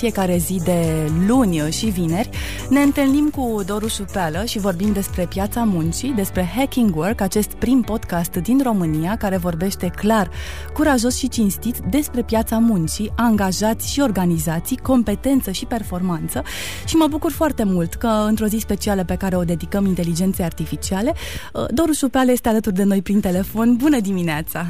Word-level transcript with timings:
fiecare 0.00 0.36
zi 0.36 0.60
de 0.64 1.10
luni 1.26 1.70
și 1.70 1.86
vineri 1.86 2.30
ne 2.68 2.80
întâlnim 2.80 3.30
cu 3.30 3.62
Doru 3.66 3.86
Șupeală 3.86 4.44
și 4.44 4.58
vorbim 4.58 4.92
despre 4.92 5.26
piața 5.28 5.62
muncii, 5.64 6.12
despre 6.12 6.50
Hacking 6.56 6.96
Work, 6.96 7.20
acest 7.20 7.52
prim 7.52 7.80
podcast 7.80 8.36
din 8.36 8.60
România 8.62 9.16
care 9.16 9.36
vorbește 9.36 9.90
clar, 9.96 10.30
curajos 10.72 11.16
și 11.16 11.28
cinstit 11.28 11.78
despre 11.78 12.22
piața 12.22 12.58
muncii, 12.58 13.12
angajați 13.16 13.92
și 13.92 14.00
organizații, 14.00 14.76
competență 14.76 15.50
și 15.50 15.66
performanță 15.66 16.42
și 16.86 16.96
mă 16.96 17.06
bucur 17.10 17.30
foarte 17.32 17.64
mult 17.64 17.94
că 17.94 18.06
într-o 18.06 18.46
zi 18.46 18.56
specială 18.56 19.04
pe 19.04 19.14
care 19.14 19.36
o 19.36 19.44
dedicăm 19.44 19.86
inteligenței 19.86 20.44
artificiale, 20.44 21.14
Doru 21.70 21.92
Șupeală 21.92 22.30
este 22.30 22.48
alături 22.48 22.74
de 22.74 22.84
noi 22.84 23.02
prin 23.02 23.20
telefon. 23.20 23.76
Bună 23.76 24.00
dimineața! 24.00 24.66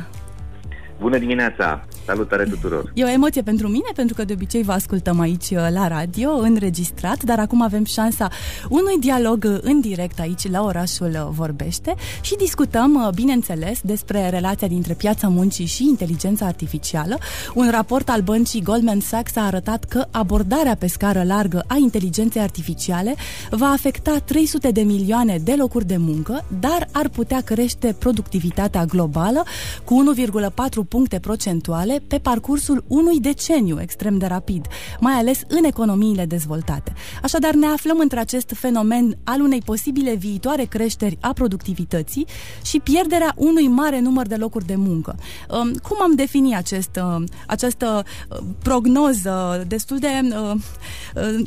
Bună 1.00 1.18
dimineața! 1.18 1.84
Salutare 2.10 2.44
tuturor! 2.44 2.92
E 2.94 3.04
o 3.04 3.08
emoție 3.08 3.42
pentru 3.42 3.68
mine, 3.68 3.88
pentru 3.94 4.14
că 4.14 4.24
de 4.24 4.32
obicei 4.32 4.62
vă 4.62 4.72
ascultăm 4.72 5.20
aici 5.20 5.50
uh, 5.50 5.68
la 5.72 5.88
radio, 5.88 6.30
înregistrat, 6.30 7.22
dar 7.22 7.38
acum 7.38 7.62
avem 7.62 7.84
șansa 7.84 8.28
unui 8.68 8.98
dialog 9.00 9.44
uh, 9.48 9.58
în 9.60 9.80
direct 9.80 10.20
aici 10.20 10.50
la 10.50 10.62
orașul 10.62 11.10
uh, 11.10 11.28
Vorbește 11.30 11.94
și 12.20 12.36
discutăm, 12.36 13.10
bineînțeles, 13.14 13.80
despre 13.82 14.28
relația 14.28 14.68
dintre 14.68 14.94
piața 14.94 15.28
muncii 15.28 15.66
și 15.66 15.84
inteligența 15.84 16.46
artificială. 16.46 17.18
Un 17.54 17.70
raport 17.70 18.08
al 18.08 18.20
băncii 18.20 18.62
Goldman 18.62 19.00
Sachs 19.00 19.36
a 19.36 19.46
arătat 19.46 19.84
că 19.84 20.06
abordarea 20.10 20.74
pe 20.74 20.86
scară 20.86 21.22
largă 21.22 21.64
a 21.66 21.76
inteligenței 21.76 22.42
artificiale 22.42 23.14
va 23.50 23.66
afecta 23.66 24.18
300 24.24 24.70
de 24.70 24.80
milioane 24.80 25.38
de 25.44 25.54
locuri 25.58 25.86
de 25.86 25.96
muncă, 25.96 26.44
dar 26.60 26.88
ar 26.92 27.08
putea 27.08 27.40
crește 27.40 27.96
productivitatea 27.98 28.84
globală 28.84 29.42
cu 29.84 30.14
1,4 30.16 30.88
puncte 30.88 31.18
procentuale 31.18 31.99
pe 32.08 32.18
parcursul 32.18 32.84
unui 32.86 33.20
deceniu 33.20 33.80
extrem 33.80 34.18
de 34.18 34.26
rapid, 34.26 34.66
mai 35.00 35.12
ales 35.12 35.40
în 35.48 35.64
economiile 35.64 36.24
dezvoltate. 36.24 36.92
Așadar, 37.22 37.54
ne 37.54 37.66
aflăm 37.66 37.98
între 37.98 38.20
acest 38.20 38.52
fenomen 38.54 39.18
al 39.24 39.40
unei 39.40 39.60
posibile 39.64 40.14
viitoare 40.14 40.64
creșteri 40.64 41.18
a 41.20 41.32
productivității 41.32 42.26
și 42.64 42.80
pierderea 42.80 43.32
unui 43.36 43.68
mare 43.68 44.00
număr 44.00 44.26
de 44.26 44.36
locuri 44.36 44.66
de 44.66 44.74
muncă. 44.76 45.16
Um, 45.50 45.72
cum 45.72 45.96
am 46.00 46.14
definit 46.14 46.54
acest, 46.54 46.90
uh, 46.96 47.24
această 47.46 48.04
uh, 48.30 48.38
prognoză 48.62 49.64
destul 49.66 49.98
de 49.98 50.08
uh, 50.22 50.54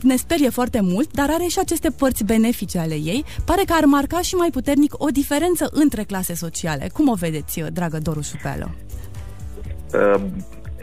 ne 0.02 0.16
sperie 0.16 0.50
foarte 0.50 0.81
mult, 0.81 1.14
dar 1.14 1.30
are 1.30 1.46
și 1.46 1.59
aceste 1.59 1.90
părți 1.90 2.24
benefice 2.24 2.80
ale 2.80 2.94
ei. 2.94 3.26
Pare 3.46 3.64
că 3.66 3.74
ar 3.74 3.86
marca 3.86 4.22
și 4.22 4.36
mai 4.36 4.50
puternic 4.50 4.94
o 4.98 5.08
diferență 5.08 5.70
între 5.72 6.04
clase 6.04 6.34
sociale. 6.34 6.90
Cum 6.94 7.08
o 7.08 7.14
vedeți, 7.14 7.59
dragă 7.74 7.98
Doru 7.98 8.22
Șupeală? 8.22 8.76
Uh, 9.94 10.22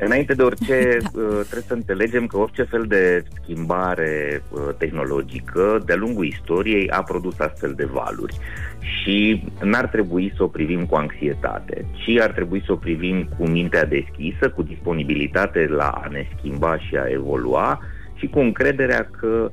înainte 0.01 0.35
de 0.35 0.43
orice, 0.43 0.99
da. 1.03 1.09
uh, 1.21 1.29
trebuie 1.29 1.65
să 1.67 1.75
înțelegem 1.75 2.27
că 2.27 2.37
orice 2.37 2.63
fel 2.63 2.85
de 2.89 3.25
schimbare 3.43 4.43
uh, 4.51 4.61
tehnologică 4.79 5.83
de-a 5.87 5.97
lungul 5.97 6.25
istoriei 6.25 6.91
a 6.91 7.03
produs 7.03 7.39
astfel 7.39 7.73
de 7.77 7.85
valuri 7.85 8.35
și 8.81 9.43
n-ar 9.63 9.87
trebui 9.87 10.33
să 10.37 10.43
o 10.43 10.47
privim 10.47 10.87
cu 10.87 10.95
anxietate, 10.95 11.85
ci 11.93 12.19
ar 12.21 12.31
trebui 12.31 12.63
să 12.67 12.73
o 12.73 12.77
privim 12.77 13.29
cu 13.39 13.47
mintea 13.47 13.85
deschisă, 13.85 14.51
cu 14.51 14.63
disponibilitate 14.63 15.67
la 15.67 15.89
a 15.89 16.09
ne 16.11 16.27
schimba 16.37 16.79
și 16.79 16.97
a 16.97 17.07
evolua 17.09 17.81
și 18.15 18.27
cu 18.27 18.39
încrederea 18.39 19.09
că 19.19 19.27
uh, 19.27 19.51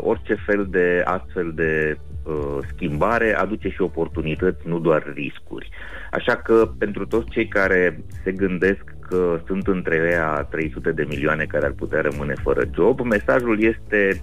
orice 0.00 0.34
fel 0.46 0.66
de 0.70 1.02
astfel 1.04 1.52
de 1.54 1.96
uh, 2.24 2.58
schimbare 2.74 3.36
aduce 3.36 3.68
și 3.68 3.82
oportunități, 3.82 4.68
nu 4.68 4.78
doar 4.78 5.12
riscuri. 5.14 5.70
Așa 6.10 6.36
că 6.36 6.70
pentru 6.78 7.06
toți 7.06 7.30
cei 7.30 7.48
care 7.48 8.04
se 8.24 8.32
gândesc 8.32 8.84
că 9.08 9.40
sunt 9.46 9.66
între 9.66 10.10
ea 10.12 10.46
300 10.50 10.92
de 10.92 11.04
milioane 11.08 11.44
care 11.44 11.64
ar 11.64 11.72
putea 11.72 12.00
rămâne 12.00 12.34
fără 12.42 12.62
job, 12.74 13.00
mesajul 13.00 13.62
este 13.62 14.20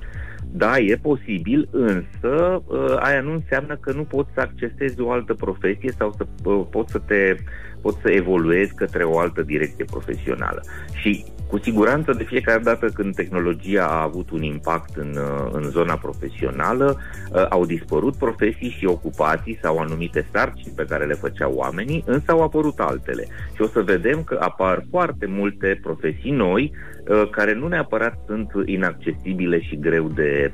da, 0.52 0.78
e 0.78 0.96
posibil, 0.96 1.68
însă 1.72 2.64
uh, 2.66 2.96
aia 3.00 3.22
nu 3.22 3.32
înseamnă 3.32 3.76
că 3.76 3.92
nu 3.92 4.04
poți 4.04 4.30
să 4.34 4.40
accesezi 4.40 5.02
o 5.02 5.12
altă 5.12 5.34
profesie 5.34 5.92
sau 5.98 6.12
să 6.18 6.26
uh, 6.44 6.66
poți 6.70 6.92
să 6.92 7.00
te 7.00 7.36
poți 7.82 8.02
să 8.02 8.10
evoluezi 8.12 8.76
către 8.76 9.04
o 9.04 9.20
altă 9.20 9.42
direcție 9.42 9.86
profesională. 9.86 10.64
Și 10.94 11.26
cu 11.48 11.60
siguranță, 11.60 12.14
de 12.14 12.24
fiecare 12.24 12.62
dată 12.64 12.88
când 12.88 13.16
tehnologia 13.16 13.86
a 13.86 14.02
avut 14.02 14.30
un 14.30 14.42
impact 14.42 14.96
în, 14.96 15.16
uh, 15.16 15.50
în 15.52 15.64
zona 15.64 15.96
profesională, 15.96 16.98
uh, 17.32 17.46
au 17.50 17.66
dispărut 17.66 18.16
profesii 18.16 18.76
și 18.78 18.86
ocupații 18.86 19.60
sau 19.62 19.78
anumite 19.78 20.28
sarcini 20.32 20.74
pe 20.76 20.86
care 20.90 21.06
le 21.06 21.14
făceau 21.14 21.54
oamenii, 21.54 22.04
însă 22.06 22.32
au 22.32 22.44
apărut 22.44 22.80
altele. 22.80 23.28
Și 23.56 23.62
o 23.62 23.68
să 23.68 23.82
vedem 23.82 24.24
că 24.24 24.38
apar 24.42 24.86
foarte 24.90 25.26
multe 25.26 25.80
profesii 25.82 26.32
noi 26.32 26.72
uh, 27.08 27.30
care 27.30 27.54
nu 27.54 27.68
neapărat 27.68 28.20
sunt 28.26 28.52
inaccesibile 28.66 29.62
și 29.62 29.80
greu 29.80 30.08
de, 30.08 30.52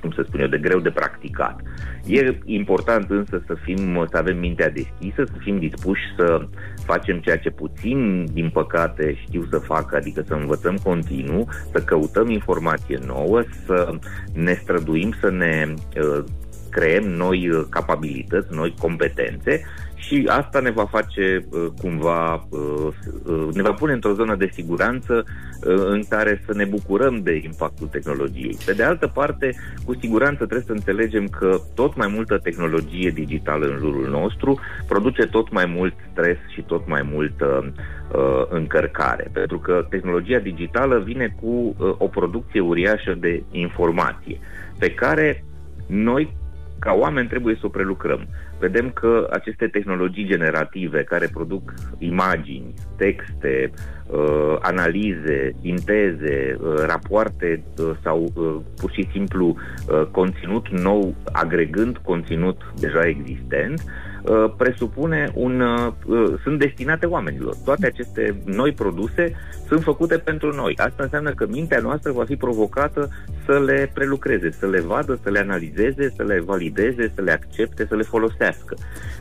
cum 0.00 0.10
să 0.10 0.24
spun 0.26 0.40
eu, 0.40 0.46
de 0.46 0.58
greu 0.58 0.78
de 0.78 0.90
practicat. 0.90 1.60
E 2.06 2.38
important 2.44 3.10
însă 3.10 3.42
să 3.46 3.54
fim, 3.62 4.06
să 4.10 4.16
avem 4.16 4.38
mintea 4.38 4.70
deschisă, 4.70 5.24
să 5.24 5.34
fim 5.38 5.58
dispuși 5.58 6.02
să 6.16 6.46
facem 6.84 7.18
ceea 7.18 7.38
ce 7.38 7.50
puțin, 7.50 8.24
din 8.32 8.50
păcate, 8.50 9.14
știu 9.26 9.46
să 9.50 9.58
facă, 9.58 9.96
adică 10.04 10.24
să 10.26 10.34
învățăm 10.34 10.76
continuu, 10.76 11.48
să 11.72 11.78
căutăm 11.78 12.30
informație 12.30 12.98
nouă, 13.06 13.42
să 13.66 13.98
ne 14.32 14.58
străduim 14.62 15.14
să 15.20 15.30
ne 15.30 15.74
uh, 15.96 16.24
creăm 16.70 17.04
noi 17.04 17.48
uh, 17.48 17.64
capabilități, 17.68 18.54
noi 18.54 18.74
competențe 18.78 19.62
și 20.06 20.24
asta 20.28 20.60
ne 20.60 20.70
va 20.70 20.84
face 20.84 21.46
uh, 21.50 21.66
cumva, 21.80 22.46
uh, 22.48 22.88
uh, 23.24 23.48
ne 23.52 23.62
va 23.62 23.72
pune 23.72 23.92
într-o 23.92 24.12
zonă 24.12 24.34
de 24.34 24.50
siguranță 24.52 25.24
în 25.66 26.02
care 26.08 26.42
să 26.46 26.54
ne 26.54 26.64
bucurăm 26.64 27.20
de 27.22 27.40
impactul 27.44 27.86
tehnologiei. 27.86 28.56
Pe 28.66 28.72
de 28.72 28.82
altă 28.82 29.06
parte, 29.06 29.54
cu 29.84 29.94
siguranță 30.00 30.36
trebuie 30.36 30.66
să 30.66 30.72
înțelegem 30.72 31.26
că 31.26 31.60
tot 31.74 31.96
mai 31.96 32.08
multă 32.14 32.38
tehnologie 32.38 33.10
digitală 33.10 33.66
în 33.66 33.76
jurul 33.78 34.08
nostru 34.10 34.58
produce 34.88 35.26
tot 35.26 35.52
mai 35.52 35.66
mult 35.66 35.94
stres 36.12 36.36
și 36.52 36.62
tot 36.62 36.88
mai 36.88 37.08
multă 37.12 37.72
uh, 38.12 38.46
încărcare, 38.48 39.30
pentru 39.32 39.58
că 39.58 39.86
tehnologia 39.90 40.38
digitală 40.38 40.98
vine 40.98 41.34
cu 41.40 41.46
uh, 41.46 41.94
o 41.98 42.06
producție 42.06 42.60
uriașă 42.60 43.16
de 43.20 43.42
informație 43.50 44.38
pe 44.78 44.90
care 44.90 45.44
noi 45.86 46.36
ca 46.84 46.92
oameni 46.92 47.28
trebuie 47.28 47.54
să 47.60 47.66
o 47.66 47.68
prelucrăm. 47.68 48.26
Vedem 48.58 48.90
că 48.90 49.28
aceste 49.30 49.66
tehnologii 49.66 50.26
generative 50.26 51.02
care 51.02 51.28
produc 51.32 51.72
imagini, 51.98 52.74
texte, 52.96 53.70
uh, 54.06 54.56
analize, 54.60 55.54
sinteze, 55.60 56.56
uh, 56.60 56.74
rapoarte 56.86 57.62
uh, 57.78 57.90
sau 58.02 58.32
uh, 58.34 58.56
pur 58.80 58.90
și 58.90 59.08
simplu 59.12 59.46
uh, 59.56 60.02
conținut 60.10 60.68
nou 60.68 61.14
agregând 61.32 61.96
conținut 61.96 62.62
deja 62.80 63.06
existent, 63.06 63.80
uh, 63.80 64.13
presupune 64.56 65.30
un. 65.34 65.60
Uh, 65.60 65.92
uh, 66.06 66.34
sunt 66.42 66.58
destinate 66.58 67.06
oamenilor. 67.06 67.54
Toate 67.64 67.86
aceste 67.86 68.42
noi 68.44 68.72
produse 68.72 69.32
sunt 69.66 69.82
făcute 69.82 70.18
pentru 70.18 70.54
noi. 70.54 70.74
Asta 70.76 71.02
înseamnă 71.02 71.30
că 71.30 71.46
mintea 71.50 71.78
noastră 71.78 72.12
va 72.12 72.24
fi 72.24 72.36
provocată 72.36 73.08
să 73.46 73.58
le 73.58 73.90
prelucreze, 73.94 74.50
să 74.50 74.66
le 74.66 74.80
vadă, 74.80 75.18
să 75.22 75.30
le 75.30 75.38
analizeze, 75.38 76.12
să 76.16 76.22
le 76.22 76.40
valideze, 76.40 77.12
să 77.14 77.20
le 77.20 77.32
accepte, 77.32 77.86
să 77.86 77.94
le 77.94 78.02
folosească. 78.02 78.76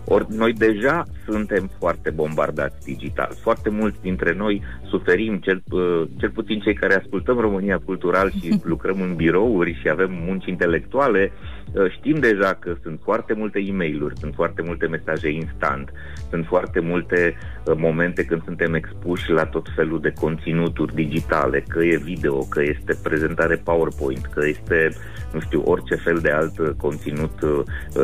Ori 0.05 0.25
noi 0.29 0.53
deja 0.53 1.05
suntem 1.25 1.69
foarte 1.79 2.09
bombardați 2.09 2.85
digital. 2.85 3.35
Foarte 3.41 3.69
mulți 3.69 4.01
dintre 4.01 4.33
noi 4.33 4.61
suferim, 4.89 5.37
cel, 5.37 5.63
uh, 5.71 6.03
cel 6.17 6.29
puțin 6.29 6.59
cei 6.59 6.73
care 6.73 6.95
ascultăm 6.95 7.39
România 7.39 7.81
Cultural 7.85 8.31
și 8.31 8.59
lucrăm 8.73 9.01
în 9.01 9.15
birouri 9.15 9.79
și 9.81 9.89
avem 9.89 10.11
munci 10.25 10.45
intelectuale, 10.45 11.31
uh, 11.31 11.62
știm 11.89 12.19
deja 12.19 12.57
că 12.60 12.75
sunt 12.81 13.00
foarte 13.04 13.33
multe 13.33 13.60
e 13.60 13.71
mail 13.71 14.13
sunt 14.19 14.33
foarte 14.33 14.62
multe 14.62 14.88
mesaje 14.88 15.30
instant, 15.30 15.92
sunt 16.30 16.45
foarte 16.45 16.80
multe 16.80 17.36
uh, 17.65 17.74
momente 17.77 18.25
când 18.25 18.44
suntem 18.44 18.74
expuși 18.74 19.31
la 19.31 19.45
tot 19.45 19.68
felul 19.75 20.01
de 20.01 20.13
conținuturi 20.19 20.95
digitale, 20.95 21.63
că 21.68 21.83
e 21.83 21.98
video, 21.98 22.39
că 22.39 22.62
este 22.62 23.00
prezentare 23.04 23.56
PowerPoint, 23.56 24.25
că 24.25 24.45
este, 24.48 24.89
nu 25.33 25.39
știu, 25.39 25.62
orice 25.65 25.95
fel 25.95 26.19
de 26.21 26.30
alt 26.30 26.77
conținut 26.77 27.39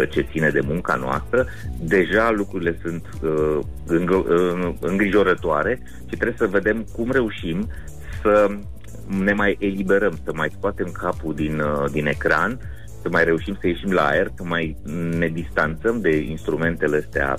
ce 0.09 0.21
ține 0.31 0.49
de 0.49 0.61
munca 0.65 0.95
noastră, 0.95 1.45
deja 1.79 2.31
lucrurile 2.31 2.77
sunt 2.81 3.05
îngrijorătoare 4.79 5.79
și 6.09 6.15
trebuie 6.15 6.37
să 6.37 6.47
vedem 6.47 6.85
cum 6.95 7.11
reușim 7.11 7.67
să 8.21 8.47
ne 9.23 9.33
mai 9.33 9.57
eliberăm, 9.59 10.19
să 10.23 10.31
mai 10.35 10.49
scoatem 10.57 10.91
capul 10.91 11.33
din, 11.35 11.61
din 11.91 12.07
ecran, 12.07 12.59
să 13.01 13.09
mai 13.11 13.23
reușim 13.23 13.57
să 13.59 13.67
ieșim 13.67 13.91
la 13.91 14.05
aer, 14.05 14.27
să 14.35 14.43
mai 14.43 14.77
ne 15.17 15.27
distanțăm 15.27 16.01
de 16.01 16.15
instrumentele 16.17 16.97
astea 16.97 17.35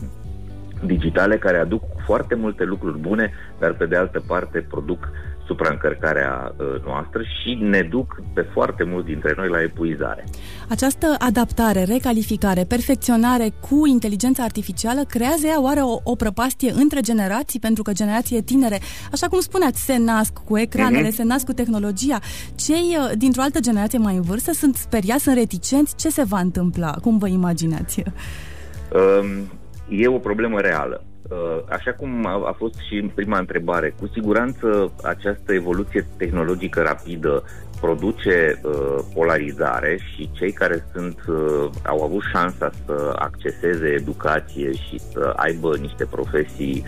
digitale 0.84 1.38
care 1.38 1.58
aduc 1.58 1.82
foarte 2.04 2.34
multe 2.34 2.64
lucruri 2.64 2.98
bune, 2.98 3.32
dar 3.58 3.72
pe 3.72 3.86
de 3.86 3.96
altă 3.96 4.22
parte 4.26 4.66
produc 4.68 5.08
supraîncărcarea 5.50 6.54
uh, 6.56 6.84
noastră 6.84 7.20
și 7.22 7.54
ne 7.54 7.82
duc 7.82 8.22
pe 8.34 8.42
foarte 8.52 8.84
mulți 8.84 9.06
dintre 9.06 9.32
noi 9.36 9.48
la 9.48 9.62
epuizare. 9.62 10.24
Această 10.68 11.06
adaptare, 11.18 11.82
recalificare, 11.84 12.64
perfecționare 12.64 13.48
cu 13.68 13.86
inteligența 13.86 14.42
artificială 14.42 15.00
creează 15.14 15.46
ea 15.46 15.62
oare 15.62 15.80
o, 15.80 15.94
o 16.12 16.14
prăpastie 16.14 16.70
între 16.82 17.00
generații? 17.00 17.60
Pentru 17.60 17.82
că 17.82 17.92
generații 17.92 18.42
tinere, 18.42 18.78
așa 19.12 19.26
cum 19.28 19.40
spuneați, 19.40 19.84
se 19.84 19.96
nasc 19.96 20.32
cu 20.32 20.58
ecranele, 20.58 21.08
uh-huh. 21.08 21.20
se 21.20 21.22
nasc 21.22 21.44
cu 21.44 21.52
tehnologia. 21.52 22.18
Cei 22.54 22.96
uh, 22.98 23.10
dintr-o 23.16 23.42
altă 23.42 23.60
generație 23.60 23.98
mai 23.98 24.16
în 24.16 24.22
vârstă 24.22 24.52
sunt 24.52 24.76
speriați, 24.76 25.22
sunt 25.22 25.36
reticenți. 25.36 25.96
Ce 25.96 26.08
se 26.08 26.22
va 26.22 26.38
întâmpla? 26.38 26.90
Cum 26.90 27.18
vă 27.18 27.28
imaginați? 27.28 28.02
Um, 28.92 29.59
e 29.90 30.08
o 30.08 30.18
problemă 30.18 30.60
reală. 30.60 31.04
Uh, 31.30 31.62
așa 31.68 31.92
cum 31.92 32.26
a 32.26 32.54
fost 32.56 32.74
și 32.88 32.94
în 32.94 33.08
prima 33.08 33.38
întrebare, 33.38 33.94
cu 33.98 34.06
siguranță 34.12 34.92
această 35.02 35.52
evoluție 35.52 36.06
tehnologică 36.16 36.80
rapidă 36.80 37.44
produce 37.80 38.60
uh, 38.62 38.98
polarizare 39.14 39.98
și 40.14 40.30
cei 40.32 40.52
care 40.52 40.84
sunt 40.92 41.18
uh, 41.28 41.70
au 41.86 42.02
avut 42.02 42.22
șansa 42.32 42.70
să 42.86 43.12
acceseze 43.14 43.86
educație 43.86 44.72
și 44.72 44.98
să 44.98 45.32
aibă 45.36 45.76
niște 45.76 46.04
profesii 46.04 46.84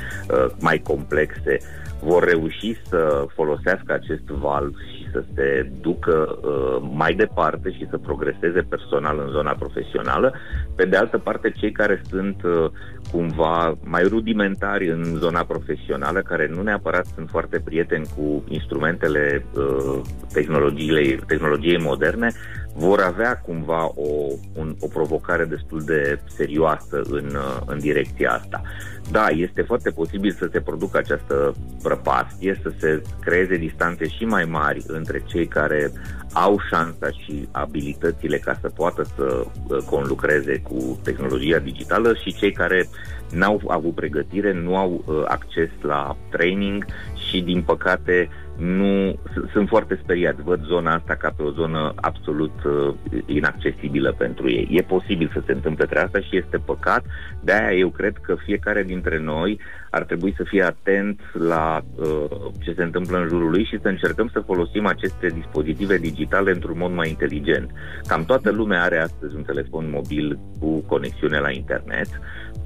mai 0.59 0.79
complexe 0.79 1.59
vor 2.03 2.25
reuși 2.25 2.77
să 2.89 3.27
folosească 3.35 3.93
acest 3.93 4.27
val 4.27 4.75
și 4.93 5.02
să 5.13 5.25
se 5.35 5.71
ducă 5.81 6.39
uh, 6.43 6.91
mai 6.95 7.15
departe 7.15 7.71
și 7.71 7.87
să 7.91 7.99
progreseze 7.99 8.61
personal 8.69 9.19
în 9.19 9.31
zona 9.31 9.53
profesională. 9.59 10.35
Pe 10.77 10.85
de 10.85 10.97
altă 10.97 11.19
parte, 11.19 11.51
cei 11.51 11.73
care 11.73 12.03
sunt 12.09 12.43
uh, 12.43 12.71
cumva 13.13 13.79
mai 13.85 14.03
rudimentari 14.03 14.91
în 14.91 15.05
zona 15.05 15.45
profesională, 15.45 16.21
care 16.21 16.49
nu 16.55 16.63
neapărat 16.63 17.07
sunt 17.15 17.29
foarte 17.29 17.61
prieteni 17.61 18.07
cu 18.17 18.45
instrumentele 18.49 19.47
uh, 19.55 20.01
tehnologiei, 20.33 21.19
tehnologiei 21.27 21.79
moderne, 21.79 22.33
vor 22.75 23.01
avea 23.01 23.39
cumva 23.39 23.85
o, 23.85 24.33
un, 24.55 24.77
o 24.81 24.87
provocare 24.87 25.45
destul 25.45 25.83
de 25.83 26.21
serioasă 26.37 27.03
în, 27.11 27.27
uh, 27.35 27.61
în 27.67 27.79
direcția 27.79 28.31
asta. 28.31 28.63
Da, 29.11 29.27
este 29.29 29.63
foarte 29.63 29.91
posibil 29.91 30.37
să 30.39 30.49
se 30.53 30.61
producă 30.61 30.99
această 30.99 31.55
prăpastie, 31.83 32.61
să 32.63 32.73
se 32.79 33.03
creeze 33.21 33.57
distanțe 33.57 34.09
și 34.09 34.25
mai 34.25 34.45
mari 34.45 34.85
între 34.87 35.23
cei 35.27 35.47
care 35.47 35.93
au 36.33 36.61
șansa 36.71 37.11
și 37.11 37.49
abilitățile 37.51 38.39
ca 38.39 38.59
să 38.61 38.69
poată 38.69 39.03
să 39.17 39.45
uh, 39.69 39.79
conlucreze 39.91 40.59
cu 40.59 40.99
tehnologia 41.03 41.59
digitală 41.59 42.15
și 42.15 42.35
cei 42.35 42.53
care 42.53 42.89
n-au 43.31 43.61
avut 43.67 43.95
pregătire, 43.95 44.53
nu 44.53 44.77
au 44.77 45.05
uh, 45.07 45.23
acces 45.27 45.71
la 45.81 46.17
training 46.31 46.85
și, 47.29 47.41
din 47.41 47.63
păcate, 47.63 48.29
nu 48.57 49.19
sunt 49.53 49.69
foarte 49.69 50.01
speriat. 50.03 50.37
Văd 50.37 50.65
zona 50.65 50.95
asta 50.95 51.15
ca 51.15 51.33
pe 51.37 51.43
o 51.43 51.51
zonă 51.51 51.93
absolut 51.97 52.65
uh, 52.65 52.95
inaccesibilă 53.27 54.15
pentru 54.19 54.51
ei. 54.51 54.69
E 54.71 54.83
posibil 54.83 55.31
să 55.33 55.43
se 55.47 55.53
întâmple 55.53 55.85
treaba 55.85 56.07
asta 56.07 56.21
și 56.21 56.37
este 56.37 56.57
păcat. 56.57 57.05
De 57.41 57.53
aia 57.53 57.73
eu 57.73 57.89
cred 57.89 58.17
că 58.23 58.35
fiecare 58.45 58.83
dintre 58.83 59.19
noi 59.19 59.61
ar 59.91 60.03
trebui 60.03 60.35
să 60.37 60.45
fie 60.45 60.63
atent 60.63 61.21
la 61.33 61.81
uh, 61.97 62.25
ce 62.65 62.73
se 62.77 62.83
întâmplă 62.83 63.19
în 63.19 63.29
jurul 63.29 63.51
lui 63.51 63.65
și 63.65 63.79
să 63.83 63.89
încercăm 63.89 64.29
să 64.33 64.41
folosim 64.41 64.87
aceste 64.87 65.27
dispozitive 65.27 65.97
digitale 65.99 66.51
într-un 66.51 66.79
mod 66.79 66.93
mai 66.93 67.09
inteligent. 67.09 67.71
Cam 68.07 68.25
toată 68.25 68.51
lumea 68.51 68.83
are 68.83 68.99
astăzi 68.99 69.35
un 69.35 69.43
telefon 69.43 69.91
mobil 69.91 70.39
cu 70.61 70.81
conexiune 70.87 71.39
la 71.39 71.51
internet, 71.51 72.09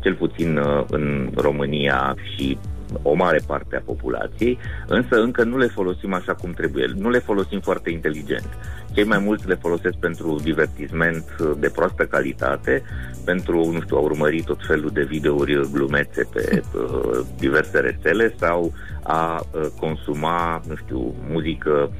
cel 0.00 0.14
puțin 0.14 0.56
uh, 0.56 0.84
în 0.90 1.30
România 1.34 2.14
și 2.34 2.58
o 3.02 3.14
mare 3.14 3.40
parte 3.46 3.76
a 3.76 3.82
populației, 3.84 4.58
însă 4.86 5.20
încă 5.20 5.44
nu 5.44 5.56
le 5.58 5.66
folosim 5.66 6.12
așa 6.12 6.34
cum 6.34 6.52
trebuie. 6.52 6.86
Nu 6.96 7.10
le 7.10 7.18
folosim 7.18 7.60
foarte 7.60 7.90
inteligent. 7.90 8.48
Cei 8.92 9.04
mai 9.04 9.18
mulți 9.18 9.48
le 9.48 9.54
folosesc 9.54 9.94
pentru 9.94 10.38
divertisment 10.42 11.24
de 11.58 11.68
proastă 11.68 12.04
calitate, 12.04 12.82
pentru, 13.24 13.70
nu 13.72 13.80
știu, 13.80 13.96
a 13.96 14.00
urmări 14.00 14.42
tot 14.42 14.58
felul 14.66 14.90
de 14.92 15.02
videouri 15.02 15.68
glumețe 15.72 16.28
pe 16.32 16.44
uh, 16.62 17.20
diverse 17.38 17.78
rețele 17.78 18.34
sau 18.38 18.72
a 19.02 19.40
uh, 19.40 19.66
consuma, 19.80 20.60
nu 20.68 20.74
știu, 20.74 21.14
muzică 21.28 21.90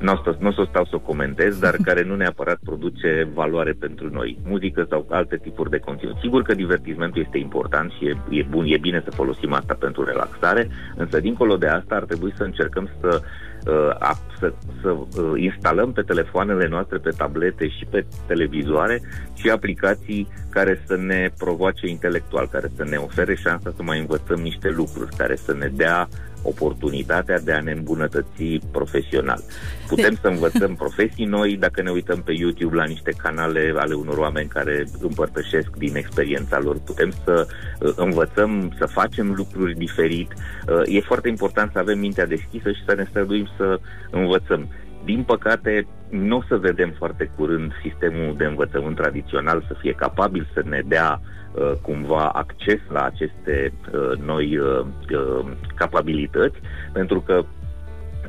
nu 0.00 0.12
o, 0.12 0.16
să, 0.24 0.36
nu 0.38 0.48
o 0.48 0.52
să 0.52 0.66
stau 0.68 0.84
să 0.84 0.94
o 0.94 0.98
comentez, 0.98 1.58
dar 1.58 1.76
care 1.88 2.02
nu 2.02 2.16
neapărat 2.16 2.58
produce 2.64 3.28
valoare 3.34 3.72
pentru 3.72 4.08
noi, 4.12 4.38
muzică 4.44 4.86
sau 4.90 5.06
alte 5.10 5.36
tipuri 5.36 5.70
de 5.70 5.78
conținut. 5.78 6.16
Sigur 6.20 6.42
că 6.42 6.54
divertismentul 6.54 7.22
este 7.22 7.38
important 7.38 7.92
și 7.92 8.06
e, 8.06 8.16
e 8.30 8.46
bun, 8.50 8.64
e 8.68 8.78
bine 8.78 9.02
să 9.04 9.10
folosim 9.10 9.52
asta 9.52 9.76
pentru 9.78 10.04
relaxare, 10.04 10.68
însă 10.96 11.20
dincolo 11.20 11.56
de 11.56 11.66
asta 11.66 11.94
ar 11.94 12.04
trebui 12.04 12.32
să 12.36 12.42
încercăm 12.42 12.88
să 13.00 13.22
uh, 13.66 14.10
să, 14.38 14.52
să 14.82 14.88
uh, 14.90 15.32
instalăm 15.36 15.92
pe 15.92 16.02
telefoanele 16.02 16.68
noastre, 16.68 16.98
pe 16.98 17.10
tablete 17.10 17.68
și 17.68 17.84
pe 17.90 18.06
televizoare 18.26 19.02
și 19.34 19.50
aplicații 19.50 20.28
care 20.50 20.82
să 20.86 20.96
ne 20.96 21.30
provoace 21.38 21.86
intelectual, 21.86 22.48
care 22.48 22.70
să 22.76 22.84
ne 22.84 22.96
ofere 22.96 23.34
șansa 23.34 23.72
să 23.76 23.82
mai 23.82 23.98
învățăm 23.98 24.40
niște 24.40 24.68
lucruri, 24.68 25.16
care 25.16 25.36
să 25.36 25.54
ne 25.54 25.70
dea 25.74 26.08
oportunitatea 26.48 27.38
de 27.40 27.52
a 27.52 27.60
ne 27.60 27.72
îmbunătăți 27.72 28.60
profesional. 28.72 29.42
Putem 29.88 30.18
să 30.20 30.26
învățăm 30.28 30.74
profesii 30.84 31.24
noi 31.24 31.56
dacă 31.56 31.82
ne 31.82 31.90
uităm 31.90 32.22
pe 32.22 32.32
YouTube 32.32 32.76
la 32.76 32.84
niște 32.84 33.10
canale 33.22 33.74
ale 33.76 33.94
unor 33.94 34.16
oameni 34.16 34.48
care 34.48 34.84
împărtășesc 35.00 35.70
din 35.76 35.96
experiența 35.96 36.58
lor. 36.58 36.78
Putem 36.78 37.12
să 37.24 37.46
uh, 37.80 37.92
învățăm, 37.96 38.74
să 38.78 38.86
facem 38.86 39.32
lucruri 39.36 39.74
diferit. 39.74 40.32
Uh, 40.32 40.94
e 40.96 41.00
foarte 41.00 41.28
important 41.28 41.72
să 41.72 41.78
avem 41.78 41.98
mintea 41.98 42.26
deschisă 42.26 42.70
și 42.70 42.84
să 42.86 42.94
ne 42.94 43.06
străduim 43.10 43.48
să 43.56 43.80
învățăm. 44.10 44.68
Din 45.04 45.22
păcate, 45.22 45.86
nu 46.10 46.36
o 46.36 46.42
să 46.48 46.56
vedem 46.56 46.94
foarte 46.98 47.30
curând 47.36 47.72
sistemul 47.82 48.34
de 48.36 48.44
învățământ 48.44 48.96
tradițional 48.96 49.64
să 49.66 49.74
fie 49.78 49.92
capabil 49.92 50.48
să 50.54 50.62
ne 50.64 50.82
dea 50.86 51.20
uh, 51.20 51.72
cumva 51.82 52.28
acces 52.28 52.80
la 52.88 53.04
aceste 53.04 53.72
uh, 53.92 54.18
noi 54.18 54.58
uh, 54.58 54.86
uh, 55.10 55.46
capabilități, 55.74 56.56
pentru 56.92 57.20
că 57.20 57.44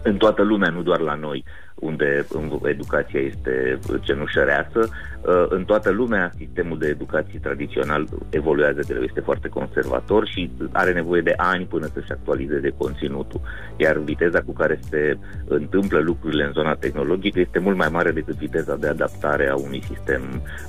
în 0.04 0.18
toată 0.18 0.44
lumea, 0.44 0.69
nu 0.69 0.81
doar 0.81 1.00
la 1.00 1.16
noi, 1.16 1.44
unde 1.80 2.26
educația 2.64 3.20
este 3.20 3.80
cenușăreață. 4.02 4.80
Uh, 5.22 5.46
în 5.50 5.66
toată 5.66 5.90
lumea, 5.90 6.31
sistemul 6.38 6.78
de 6.78 6.88
educație 6.88 7.40
tradițional 7.42 8.08
evoluează 8.30 8.81
greu, 8.88 9.02
este 9.02 9.20
foarte 9.20 9.48
conservator 9.48 10.28
și 10.28 10.52
are 10.72 10.94
nevoie 10.94 11.22
de 11.22 11.34
ani 11.38 11.66
până 11.66 11.88
să-și 11.94 12.12
actualizeze 12.12 12.74
conținutul. 12.78 13.42
Iar 13.78 13.98
viteza 13.98 14.42
cu 14.42 14.52
care 14.52 14.80
se 14.90 15.18
întâmplă 15.48 16.00
lucrurile 16.00 16.44
în 16.44 16.52
zona 16.52 16.74
tehnologică 16.74 17.40
este 17.40 17.60
mult 17.60 17.78
mai 17.78 17.90
mare 17.92 18.12
decât 18.12 18.36
viteza 18.36 18.76
de 18.76 18.88
adaptare 18.88 19.50
a 19.50 19.56
unui 19.56 19.84
sistem 19.88 20.22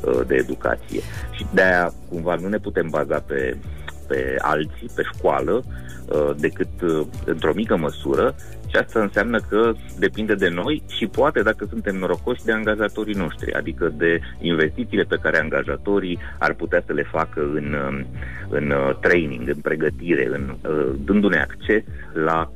uh, 0.03 0.21
de 0.27 0.35
educație. 0.35 1.01
Și 1.31 1.47
de-aia, 1.55 1.93
cumva, 2.09 2.35
nu 2.35 2.49
ne 2.49 2.59
putem 2.59 2.89
baza 2.91 3.19
pe 3.19 3.57
pe 4.09 4.35
alții, 4.39 4.91
pe 4.95 5.03
școală, 5.15 5.63
uh, 5.63 6.31
decât 6.37 6.69
într-o 7.25 7.53
mică 7.55 7.77
măsură 7.77 8.35
și 8.71 8.77
asta 8.77 9.01
înseamnă 9.01 9.39
că 9.49 9.73
depinde 9.99 10.35
de 10.35 10.49
noi 10.49 10.83
și 10.89 11.07
poate, 11.07 11.43
dacă 11.43 11.67
suntem 11.69 11.97
norocoși, 11.97 12.45
de 12.45 12.53
angajatorii 12.53 13.15
noștri, 13.15 13.53
adică 13.53 13.93
de 13.97 14.21
investițiile 14.41 15.03
pe 15.03 15.19
care 15.23 15.39
angajatorii 15.39 16.19
ar 16.39 16.53
putea 16.53 16.83
să 16.87 16.93
le 16.93 17.03
facă 17.03 17.41
în, 17.41 17.77
um, 17.89 18.07
în 18.49 18.71
uh, 18.71 18.97
training, 19.01 19.49
în 19.49 19.61
pregătire, 19.63 20.27
în, 20.33 20.57
uh, 20.71 20.91
dându-ne 21.05 21.41
acces 21.41 21.83
la 22.13 22.51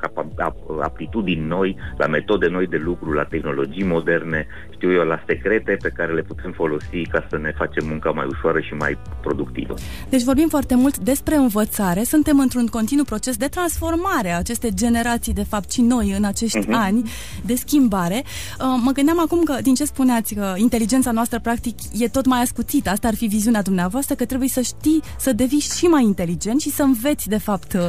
aptitudini 0.83 1.47
noi, 1.47 1.77
la 1.99 2.07
metode 2.07 2.49
noi 2.49 2.67
de 2.67 2.77
lucru, 2.77 3.13
la 3.13 3.25
tehnologii 3.25 3.85
moderne, 3.85 4.47
știu 4.85 4.97
eu, 5.01 5.07
la 5.07 5.23
secrete 5.27 5.77
pe 5.83 5.93
care 5.97 6.13
le 6.13 6.23
putem 6.23 6.53
folosi 6.53 7.03
ca 7.11 7.27
să 7.31 7.37
ne 7.39 7.53
facem 7.57 7.87
munca 7.87 8.11
mai 8.11 8.27
ușoară 8.29 8.61
și 8.61 8.75
mai 8.75 8.99
productivă. 9.21 9.75
Deci 10.09 10.23
vorbim 10.23 10.49
foarte 10.49 10.75
mult 10.75 10.99
despre 10.99 11.35
învățare, 11.35 12.03
suntem 12.03 12.39
într-un 12.39 12.67
continuu 12.67 13.05
proces 13.05 13.37
de 13.37 13.47
transformare 13.47 14.31
a 14.31 14.39
acestei 14.39 14.75
generații, 14.75 15.33
de 15.33 15.45
fapt, 15.53 15.73
și 15.73 15.81
noi 15.81 16.05
noi 16.05 16.17
în 16.17 16.25
acești 16.25 16.59
uh-huh. 16.59 16.73
ani 16.73 17.11
de 17.43 17.55
schimbare. 17.55 18.23
Uh, 18.25 18.67
mă 18.83 18.91
gândeam 18.93 19.21
acum 19.21 19.43
că, 19.43 19.59
din 19.63 19.75
ce 19.75 19.85
spuneați, 19.85 20.35
că 20.35 20.55
inteligența 20.57 21.11
noastră 21.11 21.39
practic 21.41 21.79
e 21.99 22.09
tot 22.09 22.27
mai 22.27 22.41
ascuțită. 22.41 22.91
Asta 22.91 23.09
ar 23.09 23.15
fi 23.15 23.27
viziunea 23.27 23.63
dumneavoastră, 23.63 24.15
că 24.15 24.25
trebuie 24.25 24.49
să 24.49 24.61
știi 24.61 25.03
să 25.19 25.33
devii 25.33 25.59
și 25.59 25.85
mai 25.85 26.03
inteligent 26.03 26.61
și 26.61 26.71
să 26.71 26.83
înveți, 26.83 27.29
de 27.29 27.39
fapt, 27.39 27.73
uh, 27.73 27.81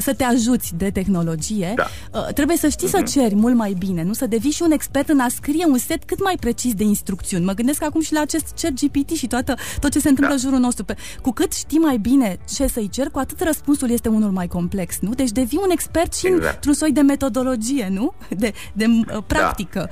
să 0.00 0.14
te 0.14 0.24
ajuți 0.24 0.74
de 0.76 0.90
tehnologie. 0.90 1.72
Da. 1.76 1.86
Uh, 2.18 2.26
trebuie 2.34 2.56
să 2.56 2.68
știi 2.68 2.86
uh-huh. 2.86 2.90
să 2.90 3.00
mhm. 3.00 3.10
ceri 3.10 3.34
mult 3.34 3.54
mai 3.54 3.74
bine, 3.78 4.02
nu? 4.02 4.12
Să 4.12 4.26
devii 4.26 4.50
și 4.50 4.62
un 4.62 4.70
expert 4.70 5.08
în 5.08 5.20
a 5.20 5.28
scrie 5.28 5.64
un 5.66 5.78
set 5.78 6.04
cât 6.04 6.22
mai 6.22 6.31
precis 6.40 6.74
de 6.74 6.84
instrucțiuni. 6.84 7.44
Mă 7.44 7.52
gândesc 7.52 7.84
acum 7.84 8.00
și 8.00 8.12
la 8.12 8.20
acest 8.20 8.54
chat 8.60 8.72
GPT 8.72 9.10
și 9.10 9.26
toată, 9.26 9.54
tot 9.80 9.90
ce 9.90 9.98
se 9.98 10.08
întâmplă 10.08 10.34
da. 10.34 10.40
în 10.40 10.48
jurul 10.48 10.58
nostru. 10.58 10.84
Cu 11.22 11.32
cât 11.32 11.52
știi 11.52 11.78
mai 11.78 11.96
bine 11.96 12.36
ce 12.54 12.66
să-i 12.66 12.88
cer, 12.88 13.06
cu 13.06 13.18
atât 13.18 13.40
răspunsul 13.40 13.90
este 13.90 14.08
unul 14.08 14.30
mai 14.30 14.46
complex, 14.46 14.98
nu? 15.00 15.14
Deci 15.14 15.30
devii 15.30 15.60
un 15.62 15.70
expert 15.70 16.14
și 16.14 16.26
exact. 16.26 16.54
într-un 16.54 16.74
soi 16.74 16.92
de 16.92 17.00
metodologie 17.00 17.50
tehnologie, 17.52 17.88
nu? 17.88 18.14
De, 18.28 18.52
de 18.72 18.84
uh, 19.14 19.22
practică. 19.26 19.88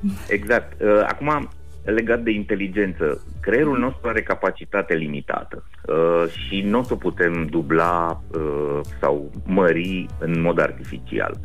Da. 0.00 0.10
Exact. 0.28 0.80
Uh, 0.80 1.00
acum, 1.08 1.48
legat 1.84 2.22
de 2.22 2.30
inteligență, 2.30 3.24
creierul 3.40 3.78
nostru 3.78 4.08
are 4.08 4.22
capacitate 4.22 4.94
limitată 4.94 5.64
uh, 5.86 6.30
și 6.30 6.60
nu 6.60 6.78
o 6.78 6.82
să 6.82 6.94
putem 6.94 7.46
dubla 7.50 8.22
uh, 8.34 8.80
sau 9.00 9.30
mări 9.46 10.06
în 10.18 10.40
mod 10.40 10.60
artificial. 10.60 11.38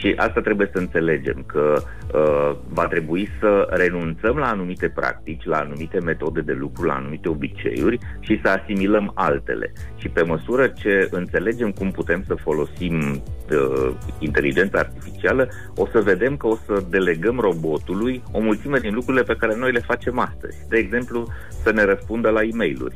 Și 0.00 0.14
asta 0.16 0.40
trebuie 0.40 0.70
să 0.72 0.78
înțelegem, 0.78 1.44
că 1.46 1.74
uh, 2.14 2.56
va 2.68 2.86
trebui 2.86 3.28
să 3.40 3.66
renunțăm 3.70 4.36
la 4.36 4.48
anumite 4.48 4.88
practici, 4.88 5.44
la 5.44 5.56
anumite 5.56 5.98
metode 6.00 6.40
de 6.40 6.52
lucru, 6.52 6.86
la 6.86 6.94
anumite 6.94 7.28
obiceiuri 7.28 7.98
și 8.20 8.40
să 8.42 8.48
asimilăm 8.48 9.12
altele. 9.14 9.72
Și 9.96 10.08
pe 10.08 10.22
măsură 10.22 10.66
ce 10.66 11.08
înțelegem 11.10 11.70
cum 11.70 11.90
putem 11.90 12.24
să 12.26 12.34
folosim 12.34 13.00
uh, 13.00 13.94
inteligența 14.18 14.78
artificială, 14.78 15.48
o 15.76 15.86
să 15.86 16.00
vedem 16.00 16.36
că 16.36 16.46
o 16.46 16.56
să 16.66 16.84
delegăm 16.90 17.38
robotului 17.38 18.22
o 18.32 18.40
mulțime 18.40 18.78
din 18.78 18.94
lucrurile 18.94 19.22
pe 19.22 19.36
care 19.36 19.56
noi 19.56 19.72
le 19.72 19.80
facem 19.80 20.18
astăzi. 20.18 20.58
De 20.68 20.78
exemplu, 20.78 21.28
să 21.62 21.72
ne 21.72 21.84
răspundă 21.84 22.28
la 22.28 22.42
e 22.42 22.50
mail 22.54 22.92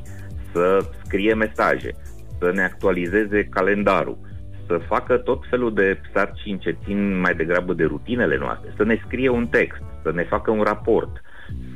să 0.54 0.86
scrie 1.04 1.34
mesaje, 1.34 1.90
să 2.38 2.50
ne 2.54 2.62
actualizeze 2.62 3.44
calendarul, 3.44 4.18
să 4.66 4.80
facă 4.86 5.16
tot 5.16 5.42
felul 5.50 5.74
de 5.74 6.00
sarcini 6.14 6.58
ce 6.58 6.76
țin 6.84 7.20
mai 7.20 7.34
degrabă 7.34 7.72
de 7.72 7.84
rutinele 7.84 8.36
noastre, 8.38 8.72
să 8.76 8.84
ne 8.84 9.00
scrie 9.06 9.28
un 9.28 9.46
text, 9.46 9.82
să 10.02 10.12
ne 10.14 10.22
facă 10.22 10.50
un 10.50 10.62
raport, 10.62 11.22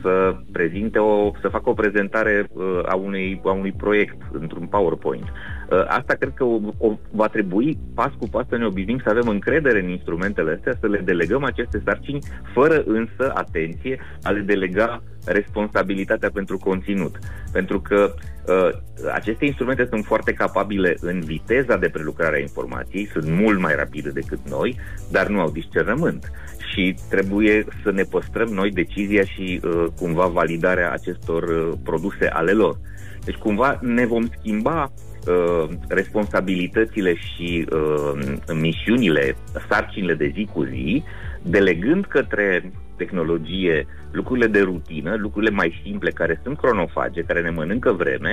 să 0.03 0.37
prezinte 0.53 0.99
o, 0.99 1.33
să 1.41 1.49
facă 1.49 1.71
o 1.71 1.75
prezentare 1.75 2.49
uh, 2.53 2.81
a, 2.87 2.95
unui, 2.95 3.41
a 3.45 3.51
unui 3.51 3.73
proiect 3.73 4.17
într-un 4.33 4.67
PowerPoint. 4.67 5.33
Uh, 5.71 5.85
asta 5.87 6.15
cred 6.15 6.33
că 6.35 6.45
o, 6.45 6.61
o, 6.79 6.99
va 7.11 7.27
trebui 7.27 7.79
pas 7.95 8.13
cu 8.19 8.29
pas 8.29 8.47
să 8.49 8.57
ne 8.57 8.67
obișnim 8.67 9.01
să 9.03 9.09
avem 9.09 9.29
încredere 9.29 9.81
în 9.81 9.89
instrumentele 9.89 10.55
astea, 10.57 10.73
să 10.81 10.87
le 10.87 10.99
delegăm 10.99 11.45
aceste 11.45 11.83
sarcini, 11.85 12.23
fără 12.53 12.83
însă, 12.87 13.33
atenție, 13.35 14.01
a 14.23 14.31
le 14.31 14.41
delega 14.41 15.03
responsabilitatea 15.25 16.31
pentru 16.31 16.59
conținut. 16.59 17.19
Pentru 17.53 17.81
că 17.81 18.15
uh, 18.47 18.69
aceste 19.13 19.45
instrumente 19.45 19.87
sunt 19.91 20.05
foarte 20.05 20.33
capabile 20.33 20.97
în 21.01 21.21
viteza 21.21 21.77
de 21.77 21.89
prelucrare 21.89 22.37
a 22.37 22.41
informației, 22.41 23.09
sunt 23.13 23.29
mult 23.29 23.61
mai 23.61 23.75
rapide 23.75 24.11
decât 24.11 24.39
noi, 24.49 24.79
dar 25.11 25.27
nu 25.27 25.41
au 25.41 25.51
discernământ. 25.51 26.33
Și 26.73 26.95
trebuie 27.09 27.67
să 27.83 27.91
ne 27.91 28.03
păstrăm 28.03 28.49
noi 28.49 28.71
decizia 28.71 29.23
și 29.23 29.61
uh, 29.65 29.85
cumva 30.01 30.27
validarea 30.27 30.93
acestor 30.93 31.43
uh, 31.43 31.73
produse 31.85 32.27
ale 32.27 32.53
lor. 32.53 32.77
Deci 33.25 33.37
cumva 33.37 33.79
ne 33.83 34.07
vom 34.07 34.27
schimba 34.39 34.93
uh, 35.29 35.69
responsabilitățile 35.89 37.15
și 37.15 37.67
uh, 37.73 38.39
misiunile, 38.55 39.37
sarcinile 39.69 40.15
de 40.15 40.33
zi 40.35 40.49
cu 40.53 40.65
zi, 40.65 41.03
delegând 41.43 42.05
către 42.05 42.73
tehnologie 42.97 43.87
lucrurile 44.11 44.47
de 44.47 44.61
rutină, 44.61 45.17
lucrurile 45.17 45.51
mai 45.51 45.81
simple 45.85 46.11
care 46.11 46.41
sunt 46.43 46.59
cronofage, 46.59 47.23
care 47.23 47.41
ne 47.41 47.51
mănâncă 47.51 47.93
vreme 47.93 48.33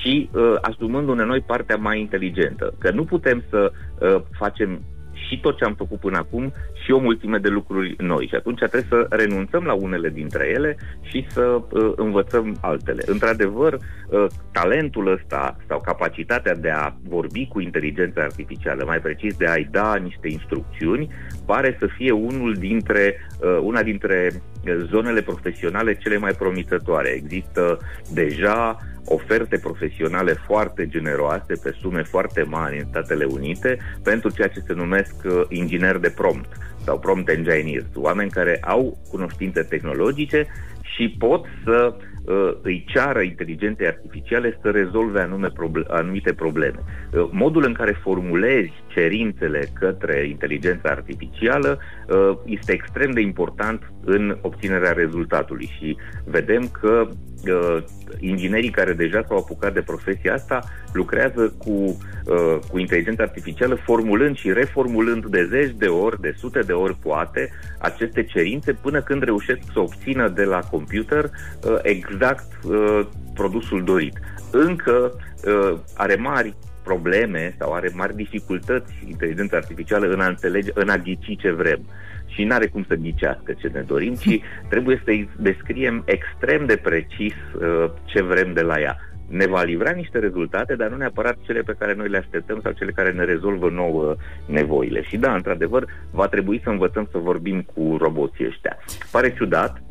și 0.00 0.28
uh, 0.32 0.54
asumându-ne 0.60 1.24
noi 1.24 1.40
partea 1.40 1.76
mai 1.76 2.00
inteligentă. 2.00 2.74
Că 2.78 2.90
nu 2.90 3.04
putem 3.04 3.42
să 3.50 3.72
uh, 3.72 4.22
facem 4.38 4.80
și 5.28 5.40
tot 5.40 5.56
ce 5.56 5.64
am 5.64 5.74
făcut 5.74 6.00
până 6.00 6.18
acum 6.18 6.52
și 6.84 6.92
o 6.92 6.98
mulțime 6.98 7.38
de 7.38 7.48
lucruri 7.48 7.94
noi. 7.98 8.26
Și 8.26 8.34
atunci 8.34 8.58
trebuie 8.58 8.86
să 8.88 9.06
renunțăm 9.10 9.64
la 9.64 9.72
unele 9.72 10.08
dintre 10.08 10.48
ele 10.54 10.76
și 11.02 11.26
să 11.28 11.42
uh, 11.42 11.92
învățăm 11.96 12.56
altele. 12.60 13.02
Într-adevăr, 13.06 13.72
uh, 13.72 14.26
talentul 14.52 15.12
ăsta 15.12 15.56
sau 15.68 15.80
capacitatea 15.80 16.54
de 16.54 16.70
a 16.70 16.92
vorbi 17.08 17.46
cu 17.46 17.60
inteligența 17.60 18.22
artificială, 18.22 18.84
mai 18.86 18.98
precis 18.98 19.36
de 19.36 19.46
a-i 19.46 19.68
da 19.70 19.96
niște 19.96 20.28
instrucțiuni, 20.28 21.08
pare 21.46 21.76
să 21.78 21.86
fie 21.96 22.10
unul 22.10 22.54
dintre, 22.54 23.14
uh, 23.40 23.58
una 23.62 23.82
dintre 23.82 24.42
zonele 24.74 25.22
profesionale 25.22 25.96
cele 25.96 26.18
mai 26.18 26.32
promițătoare. 26.32 27.08
Există 27.08 27.78
deja 28.12 28.78
oferte 29.04 29.58
profesionale 29.58 30.32
foarte 30.32 30.88
generoase 30.88 31.54
pe 31.62 31.74
sume 31.80 32.02
foarte 32.02 32.42
mari 32.42 32.78
în 32.78 32.84
Statele 32.88 33.24
Unite 33.24 33.78
pentru 34.02 34.30
ceea 34.30 34.48
ce 34.48 34.60
se 34.66 34.72
numesc 34.72 35.14
uh, 35.24 35.42
ingineri 35.48 36.00
de 36.00 36.10
prompt 36.16 36.48
sau 36.84 36.98
prompt 36.98 37.28
engineers, 37.28 37.86
oameni 37.94 38.30
care 38.30 38.58
au 38.62 38.98
cunoștințe 39.10 39.62
tehnologice 39.62 40.46
și 40.82 41.16
pot 41.18 41.44
să 41.64 41.94
uh, 42.24 42.52
îi 42.62 42.84
ceară 42.88 43.20
inteligenței 43.20 43.86
artificiale 43.86 44.58
să 44.62 44.70
rezolve 44.70 45.20
anume 45.20 45.48
proble- 45.48 45.86
anumite 45.88 46.32
probleme. 46.32 46.78
Uh, 47.12 47.28
modul 47.30 47.64
în 47.64 47.72
care 47.72 48.00
formulezi 48.02 48.72
cerințele 48.96 49.68
către 49.78 50.28
inteligența 50.28 50.88
artificială 50.88 51.78
uh, 52.08 52.38
este 52.44 52.72
extrem 52.72 53.10
de 53.10 53.20
important 53.20 53.92
în 54.04 54.38
obținerea 54.40 54.92
rezultatului 54.92 55.70
și 55.78 55.96
vedem 56.24 56.68
că 56.80 57.08
uh, 57.08 57.84
inginerii 58.18 58.70
care 58.70 58.92
deja 58.92 59.24
s-au 59.28 59.36
apucat 59.36 59.72
de 59.74 59.80
profesia 59.80 60.34
asta 60.34 60.64
lucrează 60.92 61.54
cu, 61.58 61.70
uh, 61.70 62.58
cu 62.70 62.78
inteligența 62.78 63.22
artificială 63.22 63.74
formulând 63.74 64.36
și 64.36 64.52
reformulând 64.52 65.26
de 65.26 65.46
zeci 65.50 65.74
de 65.78 65.86
ori, 65.86 66.20
de 66.20 66.34
sute 66.36 66.60
de 66.60 66.72
ori 66.72 66.96
poate, 67.02 67.50
aceste 67.78 68.24
cerințe 68.24 68.72
până 68.72 69.00
când 69.00 69.22
reușesc 69.22 69.60
să 69.72 69.80
obțină 69.80 70.28
de 70.28 70.44
la 70.44 70.58
computer 70.70 71.24
uh, 71.24 71.78
exact 71.82 72.64
uh, 72.64 73.06
produsul 73.34 73.84
dorit. 73.84 74.18
Încă 74.50 75.12
uh, 75.46 75.78
are 75.96 76.14
mari 76.14 76.56
probleme 76.88 77.54
sau 77.58 77.72
are 77.72 77.90
mari 77.94 78.16
dificultăți 78.16 78.92
inteligența 79.08 79.56
artificială 79.56 80.06
în 80.06 80.20
a 80.20 80.26
înțelege, 80.26 80.70
în 80.74 80.88
a 80.88 80.96
ghici 80.96 81.40
ce 81.40 81.50
vrem. 81.50 81.80
Și 82.26 82.44
nu 82.44 82.54
are 82.54 82.66
cum 82.66 82.84
să 82.88 82.94
ghicească 82.94 83.52
ce 83.52 83.68
ne 83.68 83.80
dorim, 83.80 84.14
ci 84.14 84.40
trebuie 84.72 85.02
să-i 85.04 85.28
descriem 85.36 86.04
extrem 86.06 86.66
de 86.66 86.76
precis 86.76 87.34
uh, 87.34 87.90
ce 88.04 88.22
vrem 88.22 88.52
de 88.52 88.62
la 88.62 88.80
ea. 88.80 88.96
Ne 89.28 89.46
va 89.46 89.62
livra 89.62 89.90
niște 89.90 90.18
rezultate, 90.18 90.74
dar 90.76 90.88
nu 90.88 90.96
neapărat 90.96 91.36
cele 91.40 91.60
pe 91.60 91.74
care 91.78 91.94
noi 91.94 92.08
le 92.08 92.16
așteptăm 92.16 92.60
sau 92.62 92.72
cele 92.72 92.90
care 92.90 93.12
ne 93.12 93.24
rezolvă 93.24 93.68
nouă 93.70 94.16
nevoile. 94.46 95.02
Și 95.02 95.16
da, 95.16 95.34
într-adevăr, 95.34 95.84
va 96.10 96.26
trebui 96.26 96.60
să 96.62 96.70
învățăm 96.70 97.08
să 97.10 97.18
vorbim 97.18 97.62
cu 97.74 97.96
roboții 98.00 98.46
ăștia. 98.46 98.76
Pare 99.10 99.34
ciudat, 99.34 99.82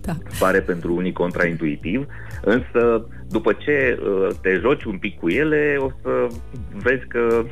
da. 0.00 0.12
pare 0.38 0.60
pentru 0.60 0.94
unii 0.94 1.12
contraintuitiv, 1.12 2.06
însă 2.42 3.06
după 3.30 3.52
ce 3.52 3.98
uh, 4.00 4.28
te 4.40 4.58
joci 4.60 4.84
un 4.84 4.98
pic 4.98 5.18
cu 5.18 5.28
ele, 5.28 5.76
o 5.78 5.90
să 6.02 6.26
vezi 6.72 7.06
că 7.06 7.44